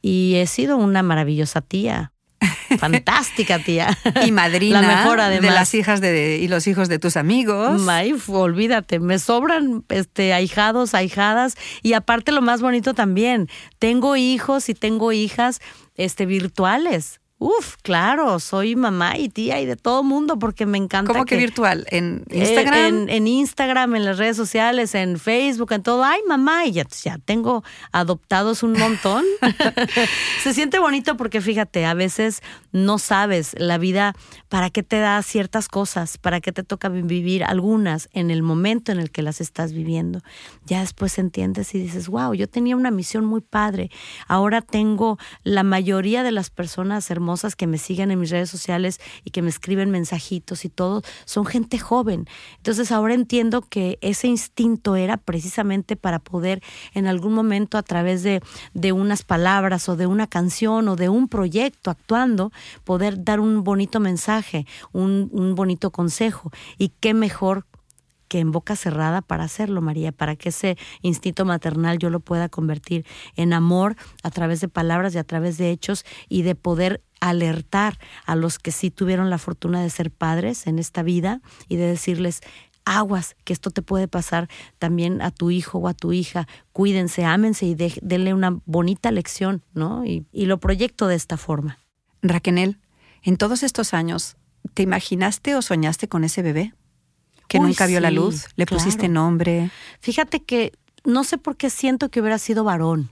Y 0.00 0.36
he 0.36 0.46
sido 0.46 0.78
una 0.78 1.02
maravillosa 1.02 1.60
tía, 1.60 2.12
Fantástica, 2.78 3.58
tía. 3.58 3.96
Y 4.24 4.32
madrina 4.32 4.82
la 4.82 4.88
mejor, 4.88 5.20
de 5.20 5.40
las 5.40 5.74
hijas 5.74 6.00
de, 6.00 6.38
y 6.40 6.48
los 6.48 6.66
hijos 6.66 6.88
de 6.88 6.98
tus 6.98 7.16
amigos. 7.16 7.80
olvídate, 8.28 9.00
me 9.00 9.18
sobran 9.18 9.84
este, 9.88 10.32
ahijados, 10.32 10.94
ahijadas. 10.94 11.56
Y 11.82 11.94
aparte 11.94 12.32
lo 12.32 12.42
más 12.42 12.60
bonito 12.60 12.94
también, 12.94 13.48
tengo 13.78 14.16
hijos 14.16 14.68
y 14.68 14.74
tengo 14.74 15.12
hijas 15.12 15.60
este, 15.96 16.26
virtuales. 16.26 17.20
Uf, 17.38 17.76
claro, 17.82 18.40
soy 18.40 18.76
mamá 18.76 19.18
y 19.18 19.28
tía 19.28 19.60
y 19.60 19.66
de 19.66 19.76
todo 19.76 20.02
mundo 20.02 20.38
porque 20.38 20.64
me 20.64 20.78
encanta. 20.78 21.12
¿Cómo 21.12 21.26
que, 21.26 21.36
virtual? 21.36 21.86
¿En 21.90 22.24
Instagram? 22.30 23.10
En, 23.10 23.26
Instagram, 23.26 23.94
en 23.94 24.06
las 24.06 24.16
redes 24.16 24.38
sociales, 24.38 24.94
en 24.94 25.18
Facebook, 25.18 25.72
en 25.72 25.82
todo. 25.82 26.02
Ay, 26.02 26.20
mamá, 26.26 26.64
y 26.64 26.72
ya, 26.72 26.86
ya 27.02 27.18
tengo 27.18 27.62
adoptados 27.92 28.62
un 28.62 28.72
montón. 28.72 29.22
Se 30.42 30.54
siente 30.54 30.78
bonito 30.78 31.18
porque 31.18 31.42
fíjate, 31.42 31.84
a 31.84 31.92
veces 31.92 32.40
no 32.72 32.96
sabes 32.96 33.54
la 33.58 33.76
vida 33.76 34.14
para 34.48 34.70
qué 34.70 34.82
te 34.82 34.98
da 34.98 35.20
ciertas 35.20 35.68
cosas, 35.68 36.16
para 36.16 36.40
qué 36.40 36.52
te 36.52 36.62
toca 36.62 36.88
vivir 36.88 37.44
algunas 37.44 38.08
en 38.14 38.30
el 38.30 38.42
momento 38.42 38.92
en 38.92 38.98
el 38.98 39.10
que 39.10 39.20
las 39.20 39.42
estás 39.42 39.74
viviendo. 39.74 40.22
Ya 40.64 40.80
después 40.80 41.18
entiendes 41.18 41.74
y 41.74 41.80
dices, 41.80 42.08
wow, 42.08 42.32
yo 42.32 42.48
tenía 42.48 42.76
una 42.76 42.90
misión 42.90 43.26
muy 43.26 43.42
padre. 43.42 43.90
Ahora 44.26 44.62
tengo 44.62 45.18
la 45.42 45.64
mayoría 45.64 46.22
de 46.22 46.32
las 46.32 46.48
personas 46.48 47.10
hermosas 47.10 47.25
que 47.56 47.66
me 47.66 47.78
siguen 47.78 48.10
en 48.10 48.20
mis 48.20 48.30
redes 48.30 48.50
sociales 48.50 49.00
y 49.24 49.30
que 49.30 49.42
me 49.42 49.48
escriben 49.48 49.90
mensajitos 49.90 50.64
y 50.64 50.68
todo, 50.68 51.02
son 51.24 51.44
gente 51.44 51.78
joven. 51.78 52.26
Entonces 52.58 52.92
ahora 52.92 53.14
entiendo 53.14 53.62
que 53.62 53.98
ese 54.00 54.28
instinto 54.28 54.96
era 54.96 55.16
precisamente 55.16 55.96
para 55.96 56.18
poder 56.18 56.62
en 56.94 57.06
algún 57.06 57.34
momento 57.34 57.78
a 57.78 57.82
través 57.82 58.22
de, 58.22 58.40
de 58.74 58.92
unas 58.92 59.22
palabras 59.22 59.88
o 59.88 59.96
de 59.96 60.06
una 60.06 60.26
canción 60.26 60.88
o 60.88 60.96
de 60.96 61.08
un 61.08 61.28
proyecto 61.28 61.90
actuando, 61.90 62.52
poder 62.84 63.24
dar 63.24 63.40
un 63.40 63.64
bonito 63.64 64.00
mensaje, 64.00 64.66
un, 64.92 65.28
un 65.32 65.54
bonito 65.54 65.90
consejo. 65.90 66.50
Y 66.78 66.90
qué 67.00 67.14
mejor 67.14 67.66
que 68.28 68.40
en 68.40 68.52
boca 68.52 68.76
cerrada 68.76 69.22
para 69.22 69.44
hacerlo, 69.44 69.80
María, 69.80 70.12
para 70.12 70.36
que 70.36 70.50
ese 70.50 70.76
instinto 71.02 71.44
maternal 71.44 71.98
yo 71.98 72.10
lo 72.10 72.20
pueda 72.20 72.48
convertir 72.48 73.06
en 73.36 73.52
amor 73.52 73.96
a 74.22 74.30
través 74.30 74.60
de 74.60 74.68
palabras 74.68 75.14
y 75.14 75.18
a 75.18 75.24
través 75.24 75.58
de 75.58 75.70
hechos 75.70 76.04
y 76.28 76.42
de 76.42 76.54
poder 76.54 77.02
alertar 77.20 77.98
a 78.26 78.36
los 78.36 78.58
que 78.58 78.72
sí 78.72 78.90
tuvieron 78.90 79.30
la 79.30 79.38
fortuna 79.38 79.82
de 79.82 79.90
ser 79.90 80.10
padres 80.10 80.66
en 80.66 80.78
esta 80.78 81.02
vida 81.02 81.40
y 81.68 81.76
de 81.76 81.86
decirles, 81.86 82.42
aguas, 82.86 83.36
que 83.44 83.52
esto 83.52 83.70
te 83.70 83.82
puede 83.82 84.08
pasar 84.08 84.48
también 84.78 85.20
a 85.20 85.30
tu 85.30 85.50
hijo 85.50 85.78
o 85.78 85.88
a 85.88 85.94
tu 85.94 86.12
hija. 86.12 86.46
Cuídense, 86.72 87.24
ámense 87.24 87.66
y 87.66 87.74
denle 87.74 88.32
una 88.32 88.60
bonita 88.64 89.10
lección, 89.10 89.62
¿no? 89.74 90.04
Y, 90.06 90.24
lo 90.32 90.58
proyecto 90.60 91.08
de 91.08 91.16
esta 91.16 91.36
forma. 91.36 91.78
Raquel, 92.22 92.78
en 93.22 93.36
todos 93.36 93.64
estos 93.64 93.92
años, 93.92 94.36
¿te 94.72 94.82
imaginaste 94.82 95.56
o 95.56 95.62
soñaste 95.62 96.08
con 96.08 96.22
ese 96.22 96.42
bebé? 96.42 96.74
Que 97.48 97.60
nunca 97.60 97.86
vio 97.86 98.00
la 98.00 98.10
luz, 98.10 98.46
le 98.56 98.66
pusiste 98.66 99.08
nombre. 99.08 99.70
Fíjate 100.00 100.42
que 100.42 100.72
no 101.04 101.24
sé 101.24 101.38
por 101.38 101.56
qué 101.56 101.70
siento 101.70 102.10
que 102.10 102.20
hubiera 102.20 102.38
sido 102.38 102.64
varón. 102.64 103.10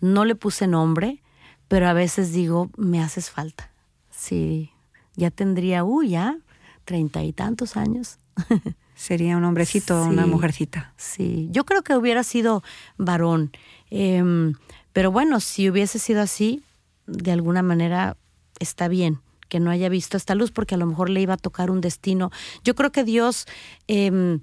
No 0.00 0.24
le 0.24 0.34
puse 0.34 0.66
nombre, 0.66 1.22
pero 1.68 1.88
a 1.88 1.92
veces 1.92 2.32
digo, 2.32 2.70
me 2.76 3.00
haces 3.00 3.30
falta. 3.30 3.70
Sí, 4.10 4.72
ya 5.14 5.30
tendría, 5.30 5.84
uy, 5.84 6.10
ya, 6.10 6.36
treinta 6.84 7.22
y 7.22 7.32
tantos 7.32 7.76
años. 7.76 8.18
Sería 8.96 9.36
un 9.36 9.44
hombrecito 9.44 10.02
o 10.02 10.06
una 10.06 10.26
mujercita. 10.26 10.92
Sí, 10.96 11.48
yo 11.52 11.64
creo 11.64 11.82
que 11.82 11.94
hubiera 11.94 12.24
sido 12.24 12.64
varón. 12.96 13.52
Em, 13.90 14.54
pero 14.92 15.12
bueno, 15.12 15.38
si 15.38 15.70
hubiese 15.70 16.00
sido 16.00 16.20
así, 16.20 16.64
de 17.06 17.30
alguna 17.30 17.62
manera 17.62 18.16
está 18.58 18.88
bien 18.88 19.20
que 19.48 19.60
no 19.60 19.70
haya 19.70 19.88
visto 19.88 20.16
esta 20.16 20.34
luz 20.34 20.52
porque 20.52 20.74
a 20.74 20.78
lo 20.78 20.86
mejor 20.86 21.10
le 21.10 21.20
iba 21.20 21.34
a 21.34 21.38
tocar 21.38 21.70
un 21.70 21.80
destino. 21.80 22.30
Yo 22.64 22.74
creo 22.74 22.92
que 22.92 23.04
Dios 23.04 23.46
em, 23.86 24.40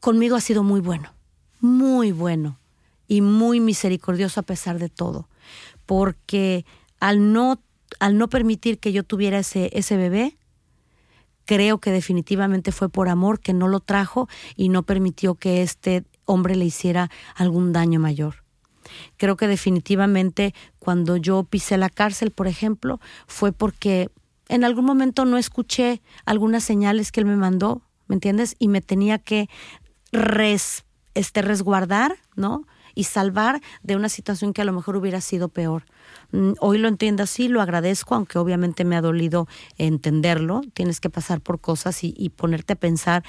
conmigo 0.00 0.36
ha 0.36 0.40
sido 0.40 0.62
muy 0.62 0.80
bueno, 0.80 1.14
muy 1.60 2.12
bueno 2.12 2.58
y 3.08 3.20
muy 3.22 3.60
misericordioso 3.60 4.40
a 4.40 4.44
pesar 4.44 4.78
de 4.78 4.88
todo 4.88 5.28
porque 5.90 6.64
al 7.00 7.32
no, 7.32 7.60
al 7.98 8.16
no 8.16 8.28
permitir 8.28 8.78
que 8.78 8.92
yo 8.92 9.02
tuviera 9.02 9.40
ese, 9.40 9.70
ese 9.72 9.96
bebé, 9.96 10.36
creo 11.46 11.78
que 11.78 11.90
definitivamente 11.90 12.70
fue 12.70 12.88
por 12.88 13.08
amor 13.08 13.40
que 13.40 13.52
no 13.52 13.66
lo 13.66 13.80
trajo 13.80 14.28
y 14.54 14.68
no 14.68 14.84
permitió 14.84 15.34
que 15.34 15.62
este 15.62 16.04
hombre 16.26 16.54
le 16.54 16.64
hiciera 16.64 17.10
algún 17.34 17.72
daño 17.72 17.98
mayor. 17.98 18.44
Creo 19.16 19.36
que 19.36 19.48
definitivamente 19.48 20.54
cuando 20.78 21.16
yo 21.16 21.44
pisé 21.44 21.76
la 21.76 21.90
cárcel, 21.90 22.30
por 22.30 22.46
ejemplo, 22.46 23.00
fue 23.26 23.52
porque 23.52 24.10
en 24.48 24.64
algún 24.64 24.84
momento 24.84 25.24
no 25.24 25.38
escuché 25.38 26.02
algunas 26.24 26.64
señales 26.64 27.12
que 27.12 27.20
él 27.20 27.26
me 27.26 27.36
mandó, 27.36 27.82
¿me 28.08 28.14
entiendes? 28.14 28.56
Y 28.58 28.68
me 28.68 28.80
tenía 28.80 29.18
que 29.18 29.48
este, 31.14 31.42
resguardar, 31.42 32.16
¿no? 32.34 32.66
y 32.94 33.04
salvar 33.04 33.60
de 33.82 33.96
una 33.96 34.08
situación 34.08 34.52
que 34.52 34.62
a 34.62 34.64
lo 34.64 34.72
mejor 34.72 34.96
hubiera 34.96 35.20
sido 35.20 35.48
peor. 35.48 35.84
Mm, 36.32 36.52
hoy 36.60 36.78
lo 36.78 36.88
entiendo 36.88 37.22
así, 37.22 37.48
lo 37.48 37.60
agradezco, 37.60 38.14
aunque 38.14 38.38
obviamente 38.38 38.84
me 38.84 38.96
ha 38.96 39.00
dolido 39.00 39.46
entenderlo. 39.78 40.62
Tienes 40.74 41.00
que 41.00 41.10
pasar 41.10 41.40
por 41.40 41.60
cosas 41.60 42.02
y, 42.02 42.30
ponerte 42.30 42.74
a 42.74 42.76
pensar 42.76 43.24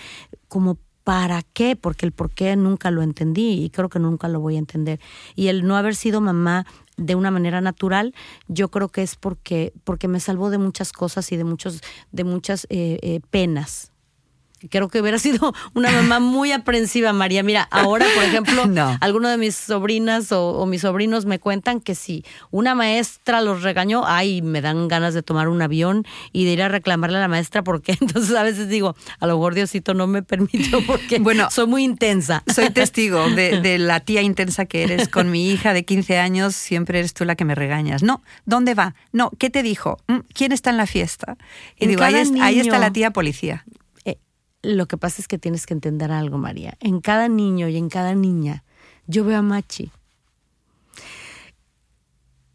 como 0.48 0.78
¿Para 1.04 1.42
qué? 1.42 1.76
Porque 1.76 2.06
el 2.06 2.12
por 2.12 2.30
qué 2.30 2.56
nunca 2.56 2.92
lo 2.92 3.02
entendí 3.02 3.64
y 3.64 3.70
creo 3.70 3.90
que 3.90 4.00
nunca 4.00 4.28
lo 4.28 4.40
voy 4.40 4.56
a 4.56 4.60
entender. 4.60 5.00
Y 5.36 5.48
el 5.48 5.66
no 5.66 5.76
haber 5.76 5.96
sido 5.96 6.22
mamá 6.22 6.66
de 6.98 7.16
una 7.16 7.32
manera 7.32 7.62
natural, 7.62 8.14
yo 8.48 8.70
creo 8.70 8.90
que 8.90 9.02
es 9.02 9.16
porque, 9.16 9.74
porque 9.84 10.08
me 10.08 10.20
salvó 10.20 10.50
de 10.50 10.60
muchas 10.60 10.92
cosas 10.92 11.32
y 11.32 11.38
de, 11.38 11.44
muchos, 11.44 11.82
de 12.12 12.24
muchas 12.24 12.68
eh, 12.70 13.00
eh, 13.02 13.22
penas 13.32 13.91
creo 14.70 14.90
que 14.90 15.02
hubiera 15.02 15.20
sido 15.20 15.54
una 15.74 15.92
mamá 15.92 16.20
muy 16.20 16.52
aprensiva, 16.52 17.14
María. 17.14 17.44
Mira, 17.44 17.68
ahora, 17.72 18.06
por 18.16 18.24
ejemplo, 18.24 18.64
algunos 19.00 19.32
de 19.32 19.38
mis 19.38 19.56
sobrinas 19.56 20.32
o, 20.32 20.66
mis 20.66 20.82
sobrinos 20.82 21.26
me 21.26 21.40
cuentan 21.40 21.82
que 21.82 21.96
si 21.96 22.24
una 22.52 22.76
maestra 22.76 23.42
los 23.42 23.64
regañó, 23.64 24.04
ay, 24.06 24.42
me 24.42 24.62
dan 24.62 24.88
ganas 24.88 25.14
de 25.14 25.24
tomar 25.24 25.48
un 25.48 25.62
avión 25.62 26.06
y 26.32 26.46
de 26.46 26.52
ir 26.52 26.62
a 26.62 26.70
reclamarle 26.70 27.18
a 27.18 27.22
la 27.22 27.28
maestra 27.28 27.64
porque 27.64 27.98
entonces 28.02 28.36
a 28.36 28.44
veces 28.44 28.70
digo, 28.70 28.96
a 29.20 29.28
lo 29.28 29.36
mejor 29.36 29.56
Diosito 29.56 29.94
no 29.94 30.08
me 30.08 30.24
permitió 30.24 30.86
porque 30.86 31.20
bueno, 31.20 31.50
soy 31.52 31.68
muy 31.68 31.84
intensa. 31.84 32.44
Soy 32.54 32.70
testigo 32.70 33.30
de, 33.30 33.62
de 33.62 33.78
la 33.78 34.00
tía 34.00 34.22
intensa 34.22 34.66
que 34.66 34.84
eres 34.84 35.08
con 35.08 35.32
mi 35.32 35.50
hija 35.50 35.74
de 35.74 35.86
15 35.86 36.18
años, 36.18 36.56
siempre 36.56 37.00
eres 37.00 37.14
tú 37.14 37.26
la 37.26 37.36
que 37.36 37.46
me 37.46 37.56
regañas. 37.56 38.04
No, 38.04 38.22
¿dónde 38.46 38.74
va? 38.74 38.96
No, 39.12 39.32
¿qué 39.38 39.50
te 39.50 39.64
dijo? 39.64 39.98
Mm, 40.08 40.20
¿Quién 40.34 40.52
está 40.52 40.70
en 40.70 40.78
la 40.78 40.86
fiesta? 40.86 41.38
Y 41.80 41.88
digo, 41.88 42.04
ahí, 42.04 42.16
ahí 42.42 42.60
está 42.60 42.80
la 42.80 42.92
tía 42.92 43.12
policía. 43.12 43.66
Lo 44.64 44.88
que 44.88 44.98
pasa 44.98 45.22
es 45.22 45.28
que 45.28 45.40
tienes 45.40 45.66
que 45.66 45.74
entender 45.74 46.12
algo, 46.12 46.38
María. 46.38 46.78
En 46.80 47.02
cada 47.02 47.28
niño 47.28 47.68
y 47.68 47.78
en 47.78 47.90
cada 47.90 48.14
niña, 48.14 48.64
yo 49.08 49.24
veo 49.26 49.40
a 49.40 49.42
Machi. 49.42 49.92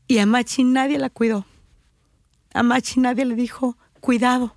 Y 0.06 0.18
a 0.18 0.26
Machi 0.26 0.62
nadie 0.62 0.98
la 0.98 1.10
cuidó. 1.10 1.44
A 2.54 2.62
Machi 2.62 3.00
nadie 3.00 3.24
le 3.24 3.34
dijo, 3.34 3.76
cuidado, 4.00 4.54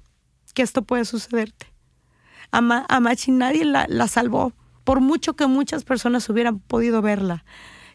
que 0.53 0.61
esto 0.61 0.83
puede 0.83 1.05
sucederte. 1.05 1.67
A, 2.51 2.61
Machi 2.61 3.31
nadie 3.31 3.65
la 3.65 4.07
salvó, 4.07 4.53
por 4.83 5.01
mucho 5.01 5.35
que 5.35 5.47
muchas 5.47 5.83
personas 5.83 6.29
hubieran 6.29 6.59
podido 6.59 7.01
verla. 7.01 7.45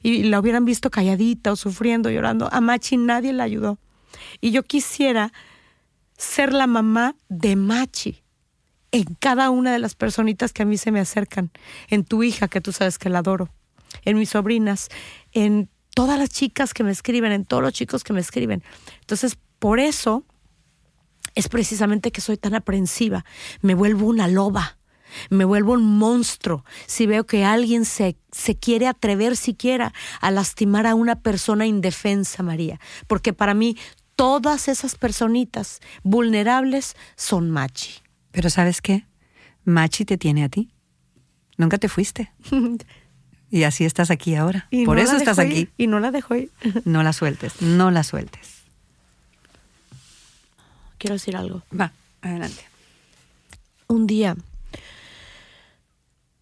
y 0.03 0.25
la 0.25 0.39
hubieran 0.41 0.65
visto 0.65 0.91
calladita 0.91 1.53
o 1.53 1.57
sufriendo, 1.57 2.11
llorando. 2.11 2.49
A 2.53 2.61
Machi 2.61 2.97
nadie 2.97 3.33
la 3.33 3.45
ayudó. 3.45 3.79
Y 4.41 4.51
yo 4.51 4.65
quisiera 4.65 5.33
ser 6.17 6.53
la 6.53 6.67
mamá 6.67 7.15
de 7.29 7.57
Machi 7.57 8.24
en 8.95 9.17
cada 9.19 9.51
una 9.51 9.73
de 9.73 9.81
las 9.81 9.97
personitas 9.97 10.53
que 10.53 10.63
a 10.63 10.67
mí 10.67 10.79
se 10.79 10.93
me 10.93 11.01
acercan, 11.01 11.51
en 11.89 12.05
tu 12.05 12.23
hija, 12.23 12.47
que 12.47 12.61
tú 12.61 12.71
sabes 12.71 12.97
que 12.97 13.11
la 13.11 13.19
adoro, 13.19 13.49
en 14.05 14.17
mis 14.17 14.31
sobrinas, 14.31 14.89
en 15.33 15.69
todas 15.97 16.17
las 16.17 16.29
chicas 16.29 16.73
que 16.73 16.85
me 16.85 16.93
escriben, 16.93 17.33
en 17.33 17.45
todos 17.45 17.61
los 17.61 17.73
chicos 17.73 18.05
que 18.05 18.13
me 18.13 18.21
escriben. 18.21 18.63
Entonces, 19.01 19.37
por 19.59 19.81
eso 19.81 20.25
es 21.35 21.49
precisamente 21.49 22.13
que 22.13 22.21
soy 22.21 22.37
tan 22.37 22.55
aprensiva. 22.55 23.25
Me 23.63 23.75
vuelvo 23.75 24.07
una 24.07 24.29
loba, 24.29 24.79
me 25.29 25.45
vuelvo 25.45 25.73
un 25.73 25.99
monstruo 25.99 26.65
si 26.87 27.07
veo 27.07 27.27
que 27.27 27.45
alguien 27.45 27.85
se, 27.85 28.17
se 28.31 28.55
quiere 28.55 28.87
atrever 28.87 29.37
siquiera 29.37 29.93
a 30.21 30.31
lastimar 30.31 30.87
a 30.87 30.95
una 30.95 31.17
persona 31.17 31.67
indefensa, 31.67 32.45
María. 32.45 32.79
Porque 33.09 33.33
para 33.33 33.55
mí 33.55 33.77
todas 34.15 34.69
esas 34.69 34.95
personitas 34.95 35.81
vulnerables 36.05 36.95
son 37.17 37.51
machi. 37.51 38.04
Pero 38.35 38.51
¿sabes 38.51 38.82
qué? 38.82 39.07
Machi 39.64 40.05
te 40.05 40.18
tiene 40.18 40.43
a 40.43 40.49
ti. 40.49 40.68
Nunca 41.57 41.78
te 41.78 41.89
fuiste. 41.89 42.32
y 43.51 43.62
así 43.62 43.85
estás 43.85 44.11
aquí 44.11 44.35
ahora. 44.35 44.68
Por 44.85 44.99
eso 44.99 45.16
estás 45.16 45.39
aquí. 45.39 45.70
Y 45.78 45.87
no 45.87 46.01
la 46.01 46.11
dejo 46.11 46.35
ir. 46.35 46.51
no 46.85 47.05
la 47.05 47.12
sueltes, 47.12 47.62
no 47.62 47.93
la 47.93 48.03
sueltes. 48.03 48.64
Quiero 50.99 51.14
decir 51.14 51.37
algo. 51.37 51.62
Va, 51.78 51.93
adelante. 52.22 52.64
Un 53.87 54.09
día, 54.09 54.37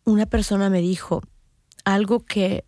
una 0.04 0.24
persona 0.24 0.70
me 0.70 0.80
dijo 0.80 1.22
algo 1.84 2.24
que 2.24 2.64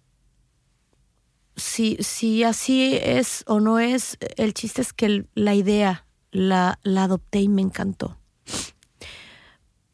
si, 1.57 1.97
si 2.01 2.45
así 2.45 2.99
es 3.01 3.43
o 3.47 3.61
no 3.61 3.79
es, 3.79 4.19
el 4.37 4.53
chiste 4.53 4.83
es 4.83 4.93
que 4.93 5.25
la 5.35 5.55
idea 5.55 6.05
la, 6.31 6.79
la 6.83 7.05
adopté 7.05 7.41
y 7.41 7.49
me 7.49 7.63
encantó. 7.63 8.19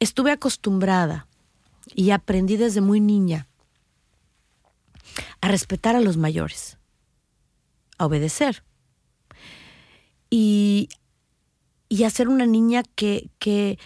Estuve 0.00 0.32
acostumbrada 0.32 1.26
y 1.94 2.10
aprendí 2.10 2.56
desde 2.56 2.80
muy 2.80 3.00
niña 3.00 3.46
a 5.40 5.48
respetar 5.48 5.94
a 5.94 6.00
los 6.00 6.16
mayores, 6.16 6.78
a 7.98 8.06
obedecer 8.06 8.64
y, 10.30 10.88
a 12.04 12.10
ser 12.10 12.28
una 12.28 12.46
niña 12.46 12.82
que, 12.94 13.30
que, 13.38 13.78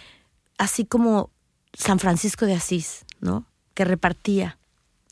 así 0.57 0.85
como 0.85 1.31
San 1.73 1.99
Francisco 1.99 2.45
de 2.45 2.53
Asís, 2.53 3.05
¿no? 3.19 3.45
Que 3.73 3.85
repartía, 3.85 4.57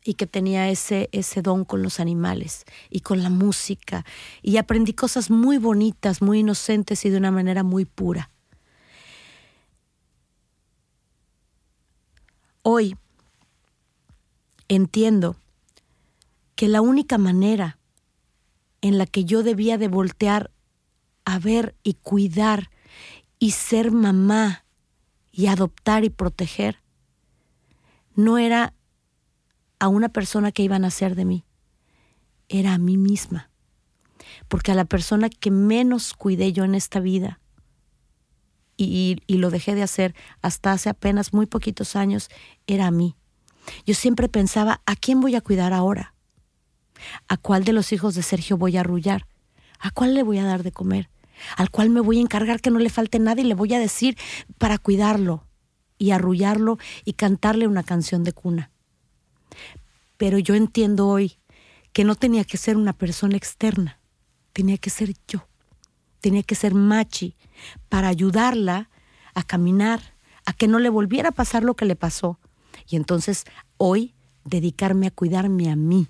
y 0.04 0.16
que 0.16 0.28
tenía 0.28 0.70
ese, 0.70 1.10
ese 1.12 1.42
don 1.42 1.66
con 1.66 1.82
los 1.82 2.00
animales 2.00 2.66
y 2.90 3.02
con 3.02 3.24
la 3.24 3.30
música. 3.30 4.06
Y 4.42 4.58
aprendí 4.58 4.94
cosas 4.94 5.30
muy 5.30 5.58
bonitas, 5.58 6.22
muy 6.22 6.40
inocentes 6.40 7.06
y 7.06 7.10
de 7.10 7.18
una 7.18 7.32
manera 7.32 7.64
muy 7.64 7.86
pura. 7.86 8.30
Hoy 12.66 12.96
entiendo 14.70 15.36
que 16.56 16.70
la 16.70 16.80
única 16.80 17.18
manera 17.18 17.78
en 18.80 18.98
la 18.98 19.06
que 19.06 19.26
yo 19.26 19.44
debía 19.44 19.78
de 19.78 19.90
voltear 19.90 20.50
a 21.26 21.40
ver 21.40 21.76
y 21.84 21.96
cuidar 21.96 22.72
y 23.38 23.52
ser 23.52 23.92
mamá 23.92 24.64
y 25.34 25.48
adoptar 25.48 26.06
y 26.06 26.10
proteger 26.10 26.80
no 28.16 28.38
era 28.38 28.74
a 29.80 29.90
una 29.90 30.08
persona 30.08 30.54
que 30.54 30.64
iba 30.64 30.78
a 30.78 30.80
nacer 30.80 31.16
de 31.16 31.26
mí, 31.26 31.44
era 32.48 32.76
a 32.76 32.78
mí 32.78 32.96
misma. 32.96 33.50
Porque 34.48 34.72
a 34.72 34.76
la 34.76 34.86
persona 34.86 35.30
que 35.30 35.52
menos 35.52 36.14
cuidé 36.14 36.54
yo 36.54 36.64
en 36.64 36.76
esta 36.76 37.02
vida, 37.02 37.42
y, 38.78 39.18
y, 39.28 39.38
lo 39.38 39.50
dejé 39.50 39.76
de 39.76 39.84
hacer 39.84 40.16
hasta 40.42 40.72
hace 40.72 40.90
apenas 40.90 41.34
muy 41.34 41.46
poquitos 41.46 41.96
años, 41.96 42.30
era 42.66 42.88
a 42.88 42.92
mí. 42.92 43.16
Yo 43.86 43.94
siempre 43.94 44.30
pensaba, 44.30 44.82
¿a 44.86 44.96
quién 44.96 45.22
voy 45.22 45.36
a 45.36 45.42
cuidar 45.42 45.74
ahora? 45.74 46.14
¿A 47.28 47.38
cuál 47.38 47.64
de 47.64 47.74
los 47.74 47.92
hijos 47.92 48.16
de 48.16 48.24
Sergio 48.24 48.58
voy 48.58 48.78
a 48.78 48.82
arrullar? 48.82 49.28
¿A 49.80 49.92
cuál 49.92 50.14
le 50.14 50.24
voy 50.24 50.40
a 50.40 50.46
dar 50.46 50.64
de 50.64 50.72
comer? 50.72 51.10
¿Al 51.58 51.70
cual 51.70 51.90
me 51.90 52.00
voy 52.00 52.20
a 52.20 52.22
encargar 52.22 52.62
que 52.62 52.72
no 52.72 52.80
le 52.80 52.90
falte 52.90 53.20
nada 53.20 53.42
y 53.42 53.46
le 53.46 53.54
voy 53.54 53.74
a 53.74 53.80
decir 53.80 54.18
para 54.58 54.78
cuidarlo 54.78 55.46
y 55.98 56.12
arrullarlo 56.12 56.78
y 57.06 57.14
cantarle 57.14 57.68
una 57.68 57.84
canción 57.84 58.24
de 58.24 58.34
cuna? 58.34 58.72
Pero 60.18 60.40
yo 60.40 60.56
entiendo 60.56 61.08
hoy 61.08 61.38
que 61.92 62.04
no 62.04 62.16
tenía 62.16 62.44
que 62.44 62.58
ser 62.58 62.78
una 62.78 62.94
persona 62.94 63.36
externa, 63.36 64.00
tenía 64.54 64.78
que 64.78 64.90
ser 64.90 65.14
yo, 65.28 65.48
tenía 66.24 66.44
que 66.44 66.56
ser 66.56 66.74
Machi 66.74 67.36
para 67.90 68.08
ayudarla 68.08 68.90
a 69.34 69.44
caminar, 69.44 70.16
a 70.46 70.54
que 70.54 70.70
no 70.70 70.80
le 70.80 70.90
volviera 70.90 71.30
a 71.30 71.34
pasar 71.34 71.66
lo 71.66 71.76
que 71.76 71.84
le 71.84 71.98
pasó. 71.98 72.40
Y 72.88 72.96
entonces 72.96 73.44
hoy 73.76 74.14
dedicarme 74.46 75.08
a 75.08 75.12
cuidarme 75.12 75.70
a 75.70 75.76
mí. 75.76 76.08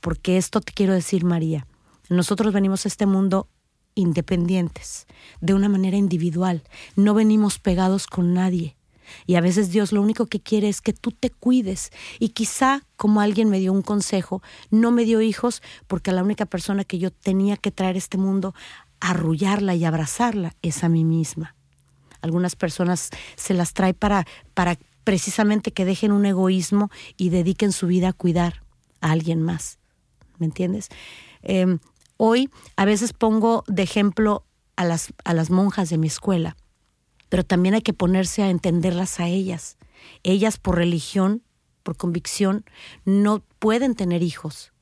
Porque 0.00 0.38
esto 0.38 0.60
te 0.60 0.72
quiero 0.72 0.92
decir, 0.92 1.24
María, 1.24 1.68
nosotros 2.08 2.52
venimos 2.52 2.84
a 2.84 2.88
este 2.88 3.06
mundo 3.06 3.48
independientes, 3.94 5.06
de 5.40 5.54
una 5.54 5.68
manera 5.68 5.96
individual, 5.96 6.64
no 6.96 7.14
venimos 7.14 7.60
pegados 7.60 8.08
con 8.08 8.34
nadie. 8.34 8.76
Y 9.26 9.36
a 9.36 9.40
veces 9.40 9.70
Dios 9.70 9.92
lo 9.92 10.02
único 10.02 10.26
que 10.26 10.40
quiere 10.40 10.68
es 10.68 10.80
que 10.80 10.92
tú 10.92 11.12
te 11.12 11.30
cuides. 11.30 11.90
Y 12.18 12.30
quizá, 12.30 12.82
como 12.96 13.20
alguien 13.20 13.48
me 13.48 13.60
dio 13.60 13.72
un 13.72 13.82
consejo, 13.82 14.42
no 14.70 14.90
me 14.90 15.04
dio 15.04 15.20
hijos 15.20 15.62
porque 15.86 16.12
la 16.12 16.22
única 16.22 16.46
persona 16.46 16.84
que 16.84 16.98
yo 16.98 17.10
tenía 17.10 17.56
que 17.56 17.70
traer 17.70 17.96
a 17.96 17.98
este 17.98 18.18
mundo, 18.18 18.54
arrullarla 19.00 19.74
y 19.74 19.84
abrazarla, 19.84 20.54
es 20.62 20.84
a 20.84 20.88
mí 20.88 21.04
misma. 21.04 21.54
Algunas 22.20 22.56
personas 22.56 23.10
se 23.36 23.54
las 23.54 23.72
trae 23.72 23.94
para, 23.94 24.26
para 24.54 24.78
precisamente 25.04 25.72
que 25.72 25.84
dejen 25.84 26.12
un 26.12 26.26
egoísmo 26.26 26.90
y 27.16 27.30
dediquen 27.30 27.72
su 27.72 27.86
vida 27.86 28.08
a 28.08 28.12
cuidar 28.12 28.62
a 29.00 29.12
alguien 29.12 29.42
más. 29.42 29.78
¿Me 30.38 30.46
entiendes? 30.46 30.88
Em, 31.42 31.78
hoy 32.16 32.50
a 32.76 32.84
veces 32.84 33.12
pongo 33.12 33.64
de 33.66 33.82
ejemplo 33.82 34.44
a 34.76 34.84
las, 34.84 35.12
a 35.24 35.34
las 35.34 35.50
monjas 35.50 35.90
de 35.90 35.98
mi 35.98 36.06
escuela 36.06 36.56
pero 37.28 37.44
también 37.44 37.74
hay 37.74 37.82
que 37.82 37.92
ponerse 37.92 38.42
a 38.42 38.50
entenderlas 38.50 39.20
a 39.20 39.28
ellas. 39.28 39.76
Ellas 40.22 40.58
por 40.58 40.76
religión, 40.76 41.42
por 41.82 41.96
convicción, 41.96 42.64
no 43.04 43.42
pueden 43.58 43.94
tener 43.94 44.22
hijos, 44.22 44.72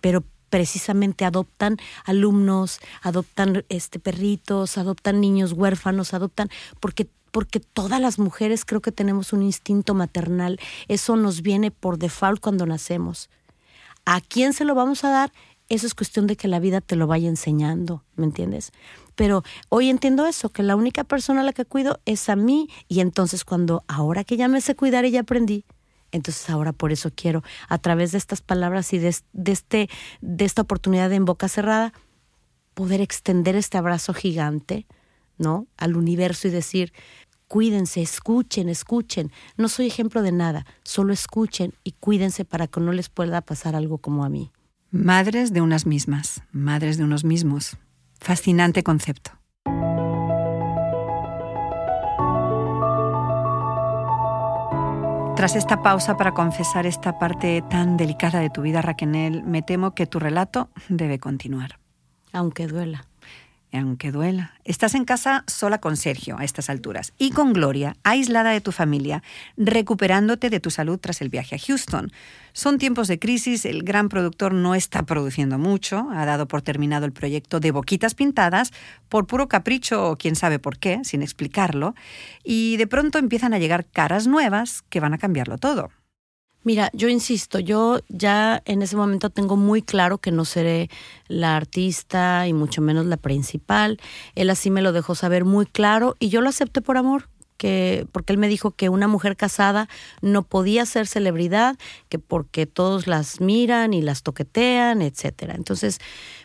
pero 0.00 0.24
precisamente 0.48 1.24
adoptan 1.24 1.76
alumnos, 2.04 2.80
adoptan 3.02 3.64
este 3.68 3.98
perritos, 3.98 4.78
adoptan 4.78 5.20
niños 5.20 5.52
huérfanos, 5.52 6.14
adoptan 6.14 6.48
porque 6.80 7.08
porque 7.32 7.60
todas 7.60 8.00
las 8.00 8.18
mujeres 8.18 8.64
creo 8.64 8.80
que 8.80 8.92
tenemos 8.92 9.34
un 9.34 9.42
instinto 9.42 9.92
maternal, 9.92 10.58
eso 10.88 11.16
nos 11.16 11.42
viene 11.42 11.70
por 11.70 11.98
default 11.98 12.40
cuando 12.40 12.64
nacemos. 12.64 13.28
¿A 14.06 14.22
quién 14.22 14.54
se 14.54 14.64
lo 14.64 14.74
vamos 14.74 15.04
a 15.04 15.10
dar? 15.10 15.32
Eso 15.68 15.86
es 15.86 15.94
cuestión 15.94 16.26
de 16.26 16.36
que 16.36 16.48
la 16.48 16.60
vida 16.60 16.80
te 16.80 16.96
lo 16.96 17.06
vaya 17.06 17.28
enseñando, 17.28 18.04
¿me 18.14 18.24
entiendes? 18.24 18.72
Pero 19.16 19.42
hoy 19.68 19.90
entiendo 19.90 20.26
eso, 20.26 20.48
que 20.48 20.62
la 20.62 20.76
única 20.76 21.04
persona 21.04 21.42
a 21.42 21.44
la 21.44 21.52
que 21.52 21.64
cuido 21.64 22.00
es 22.06 22.28
a 22.28 22.36
mí 22.36 22.68
y 22.88 23.00
entonces 23.00 23.44
cuando 23.44 23.84
ahora 23.88 24.24
que 24.24 24.38
ya 24.38 24.48
me 24.48 24.62
sé 24.62 24.74
cuidar 24.74 25.04
y 25.04 25.10
ya 25.10 25.20
aprendí, 25.20 25.64
entonces 26.12 26.48
ahora 26.50 26.72
por 26.72 26.92
eso 26.92 27.10
quiero, 27.14 27.42
a 27.68 27.78
través 27.78 28.12
de 28.12 28.18
estas 28.18 28.40
palabras 28.40 28.92
y 28.92 28.98
de, 28.98 29.08
este, 29.08 29.88
de 30.20 30.44
esta 30.44 30.62
oportunidad 30.62 31.10
de 31.10 31.16
en 31.16 31.24
boca 31.24 31.48
cerrada, 31.48 31.92
poder 32.74 33.00
extender 33.00 33.56
este 33.56 33.78
abrazo 33.78 34.12
gigante, 34.14 34.86
¿no? 35.38 35.66
Al 35.76 35.96
universo 35.96 36.48
y 36.48 36.50
decir, 36.50 36.92
cuídense, 37.48 38.02
escuchen, 38.02 38.68
escuchen. 38.68 39.32
No 39.56 39.68
soy 39.68 39.86
ejemplo 39.86 40.22
de 40.22 40.32
nada, 40.32 40.66
solo 40.82 41.12
escuchen 41.12 41.74
y 41.84 41.92
cuídense 41.92 42.44
para 42.44 42.66
que 42.66 42.80
no 42.80 42.92
les 42.92 43.08
pueda 43.08 43.40
pasar 43.40 43.76
algo 43.76 43.98
como 43.98 44.24
a 44.24 44.28
mí. 44.28 44.50
Madres 44.90 45.52
de 45.52 45.60
unas 45.60 45.86
mismas, 45.86 46.42
madres 46.52 46.96
de 46.96 47.04
unos 47.04 47.24
mismos. 47.24 47.76
Fascinante 48.20 48.82
concepto. 48.82 49.32
Tras 55.36 55.54
esta 55.54 55.82
pausa 55.82 56.16
para 56.16 56.32
confesar 56.32 56.86
esta 56.86 57.18
parte 57.18 57.62
tan 57.68 57.98
delicada 57.98 58.40
de 58.40 58.48
tu 58.48 58.62
vida, 58.62 58.80
Raquel, 58.80 59.42
me 59.42 59.60
temo 59.60 59.94
que 59.94 60.06
tu 60.06 60.18
relato 60.18 60.70
debe 60.88 61.18
continuar. 61.18 61.78
Aunque 62.32 62.66
duela 62.66 63.04
aunque 63.76 64.12
duela. 64.12 64.52
Estás 64.64 64.94
en 64.94 65.04
casa 65.04 65.44
sola 65.46 65.78
con 65.78 65.96
Sergio 65.96 66.38
a 66.38 66.44
estas 66.44 66.70
alturas 66.70 67.12
y 67.18 67.30
con 67.30 67.52
Gloria, 67.52 67.96
aislada 68.02 68.50
de 68.50 68.60
tu 68.60 68.72
familia, 68.72 69.22
recuperándote 69.56 70.50
de 70.50 70.60
tu 70.60 70.70
salud 70.70 70.98
tras 70.98 71.20
el 71.20 71.28
viaje 71.28 71.56
a 71.56 71.58
Houston. 71.58 72.12
Son 72.52 72.78
tiempos 72.78 73.08
de 73.08 73.18
crisis, 73.18 73.64
el 73.64 73.82
gran 73.82 74.08
productor 74.08 74.54
no 74.54 74.74
está 74.74 75.02
produciendo 75.04 75.58
mucho, 75.58 76.08
ha 76.12 76.24
dado 76.24 76.48
por 76.48 76.62
terminado 76.62 77.06
el 77.06 77.12
proyecto 77.12 77.60
de 77.60 77.70
Boquitas 77.70 78.14
Pintadas 78.14 78.72
por 79.08 79.26
puro 79.26 79.48
capricho 79.48 80.10
o 80.10 80.16
quién 80.16 80.36
sabe 80.36 80.58
por 80.58 80.78
qué, 80.78 81.00
sin 81.04 81.22
explicarlo, 81.22 81.94
y 82.44 82.76
de 82.78 82.86
pronto 82.86 83.18
empiezan 83.18 83.54
a 83.54 83.58
llegar 83.58 83.86
caras 83.86 84.26
nuevas 84.26 84.82
que 84.88 85.00
van 85.00 85.14
a 85.14 85.18
cambiarlo 85.18 85.58
todo. 85.58 85.90
Mira, 86.66 86.90
yo 86.92 87.08
insisto, 87.08 87.60
yo 87.60 88.00
ya 88.08 88.60
en 88.64 88.82
ese 88.82 88.96
momento 88.96 89.30
tengo 89.30 89.56
muy 89.56 89.82
claro 89.82 90.18
que 90.18 90.32
no 90.32 90.44
seré 90.44 90.90
la 91.28 91.56
artista 91.56 92.48
y 92.48 92.52
mucho 92.54 92.82
menos 92.82 93.06
la 93.06 93.16
principal. 93.16 94.00
Él 94.34 94.50
así 94.50 94.72
me 94.72 94.82
lo 94.82 94.90
dejó 94.90 95.14
saber 95.14 95.44
muy 95.44 95.66
claro 95.66 96.16
y 96.18 96.28
yo 96.28 96.40
lo 96.40 96.48
acepté 96.48 96.82
por 96.82 96.96
amor 96.96 97.28
que 97.56 98.06
porque 98.10 98.32
él 98.32 98.38
me 98.38 98.48
dijo 98.48 98.72
que 98.72 98.88
una 98.88 99.06
mujer 99.06 99.36
casada 99.36 99.88
no 100.22 100.42
podía 100.42 100.86
ser 100.86 101.06
celebridad, 101.06 101.76
que 102.08 102.18
porque 102.18 102.66
todos 102.66 103.06
las 103.06 103.40
miran 103.40 103.94
y 103.94 104.02
las 104.02 104.24
toquetean, 104.24 105.02
etcétera. 105.02 105.54
Entonces, 105.54 106.00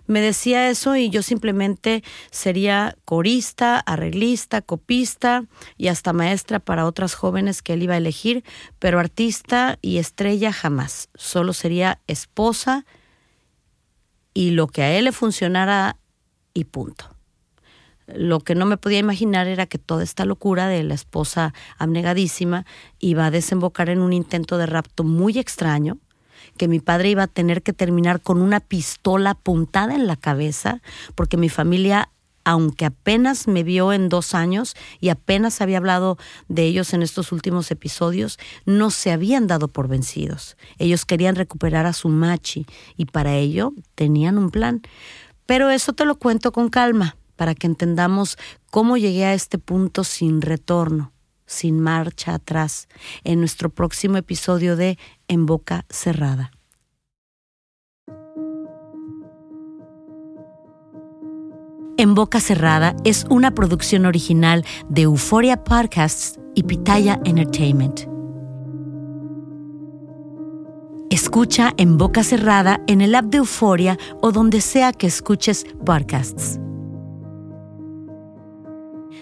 me 0.08 0.22
decía 0.22 0.70
eso 0.70 0.96
y 0.96 1.10
yo 1.10 1.22
simplemente 1.22 2.04
sería 2.32 2.96
corista, 3.06 3.80
arreglista, 3.80 4.62
copista 4.62 5.46
y 5.78 5.88
hasta 5.88 6.14
maestra 6.14 6.60
para 6.60 6.86
otras 6.86 7.14
jóvenes 7.14 7.62
que 7.62 7.74
él 7.74 7.84
iba 7.84 7.94
a 7.94 7.98
elegir, 7.98 8.44
pero 8.80 9.00
artista 9.00 9.78
y 9.82 9.98
estrella 9.98 10.52
jamás. 10.52 11.10
Solo 11.16 11.54
sería 11.54 12.00
esposa 12.08 12.86
y 14.34 14.52
lo 14.52 14.68
que 14.68 14.84
a 14.84 14.92
él 14.98 15.06
le 15.06 15.12
funcionara 15.12 15.98
y 16.54 16.66
punto. 16.66 17.06
Lo 18.08 18.40
que 18.42 18.56
no 18.56 18.66
me 18.66 18.78
podía 18.78 19.00
imaginar 19.00 19.48
era 19.48 19.66
que 19.66 19.78
toda 19.78 20.04
esta 20.04 20.26
locura 20.26 20.68
de 20.68 20.84
la 20.84 20.94
esposa 20.94 21.54
abnegadísima 21.78 22.66
iba 23.00 23.26
a 23.26 23.32
desembocar 23.32 23.90
en 23.90 24.00
un 24.00 24.14
intento 24.14 24.58
de 24.58 24.66
rapto 24.66 25.04
muy 25.04 25.38
extraño, 25.38 25.98
que 26.58 26.68
mi 26.68 26.80
padre 26.80 27.10
iba 27.10 27.24
a 27.24 27.28
tener 27.28 27.62
que 27.62 27.74
terminar 27.74 28.22
con 28.22 28.42
una 28.42 28.60
pistola 28.60 29.32
apuntada 29.32 29.96
en 29.96 30.08
la 30.08 30.16
cabeza, 30.16 30.82
porque 31.16 31.38
mi 31.38 31.50
familia, 31.50 32.10
aunque 32.44 32.86
apenas 32.86 33.48
me 33.48 33.64
vio 33.64 33.94
en 33.94 34.10
dos 34.10 34.34
años 34.34 34.76
y 35.00 35.10
apenas 35.10 35.62
había 35.62 35.78
hablado 35.78 36.18
de 36.48 36.66
ellos 36.66 36.94
en 36.94 37.04
estos 37.04 37.32
últimos 37.32 37.72
episodios, 37.72 38.40
no 38.66 38.90
se 38.90 39.12
habían 39.12 39.48
dado 39.48 39.68
por 39.68 39.88
vencidos. 39.88 40.58
Ellos 40.78 41.06
querían 41.06 41.36
recuperar 41.36 41.86
a 41.86 41.94
su 41.94 42.10
machi 42.10 42.66
y 42.98 43.06
para 43.06 43.36
ello 43.36 43.74
tenían 43.96 44.38
un 44.38 44.50
plan. 44.50 44.82
Pero 45.46 45.70
eso 45.70 45.94
te 45.94 46.06
lo 46.06 46.16
cuento 46.16 46.52
con 46.52 46.70
calma 46.70 47.16
para 47.42 47.56
que 47.56 47.66
entendamos 47.66 48.38
cómo 48.70 48.98
llegué 48.98 49.26
a 49.26 49.34
este 49.34 49.58
punto 49.58 50.04
sin 50.04 50.42
retorno, 50.42 51.11
sin 51.52 51.80
marcha 51.80 52.34
atrás, 52.34 52.88
en 53.24 53.40
nuestro 53.40 53.70
próximo 53.70 54.18
episodio 54.18 54.76
de 54.76 54.98
En 55.28 55.46
Boca 55.46 55.86
Cerrada. 55.90 56.52
En 61.98 62.16
Boca 62.16 62.40
Cerrada 62.40 62.96
es 63.04 63.26
una 63.30 63.52
producción 63.52 64.06
original 64.06 64.66
de 64.90 65.04
Euphoria 65.04 65.64
Podcasts 65.64 66.40
y 66.56 66.64
Pitaya 66.64 67.20
Entertainment. 67.26 68.02
Escucha 71.12 71.74
en 71.76 71.98
boca 71.98 72.24
cerrada 72.24 72.82
en 72.88 73.02
el 73.02 73.14
app 73.16 73.26
de 73.26 73.40
Euforia 73.40 73.98
o 74.22 74.32
donde 74.32 74.62
sea 74.62 74.94
que 74.94 75.08
escuches 75.08 75.66
podcasts. 75.86 76.58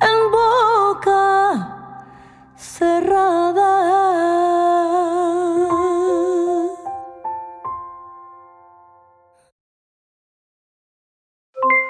En 0.00 0.30
boca 0.32 1.76
cerrada. 2.56 3.82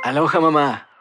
Aloha 0.02 0.40
mamá. 0.40 0.93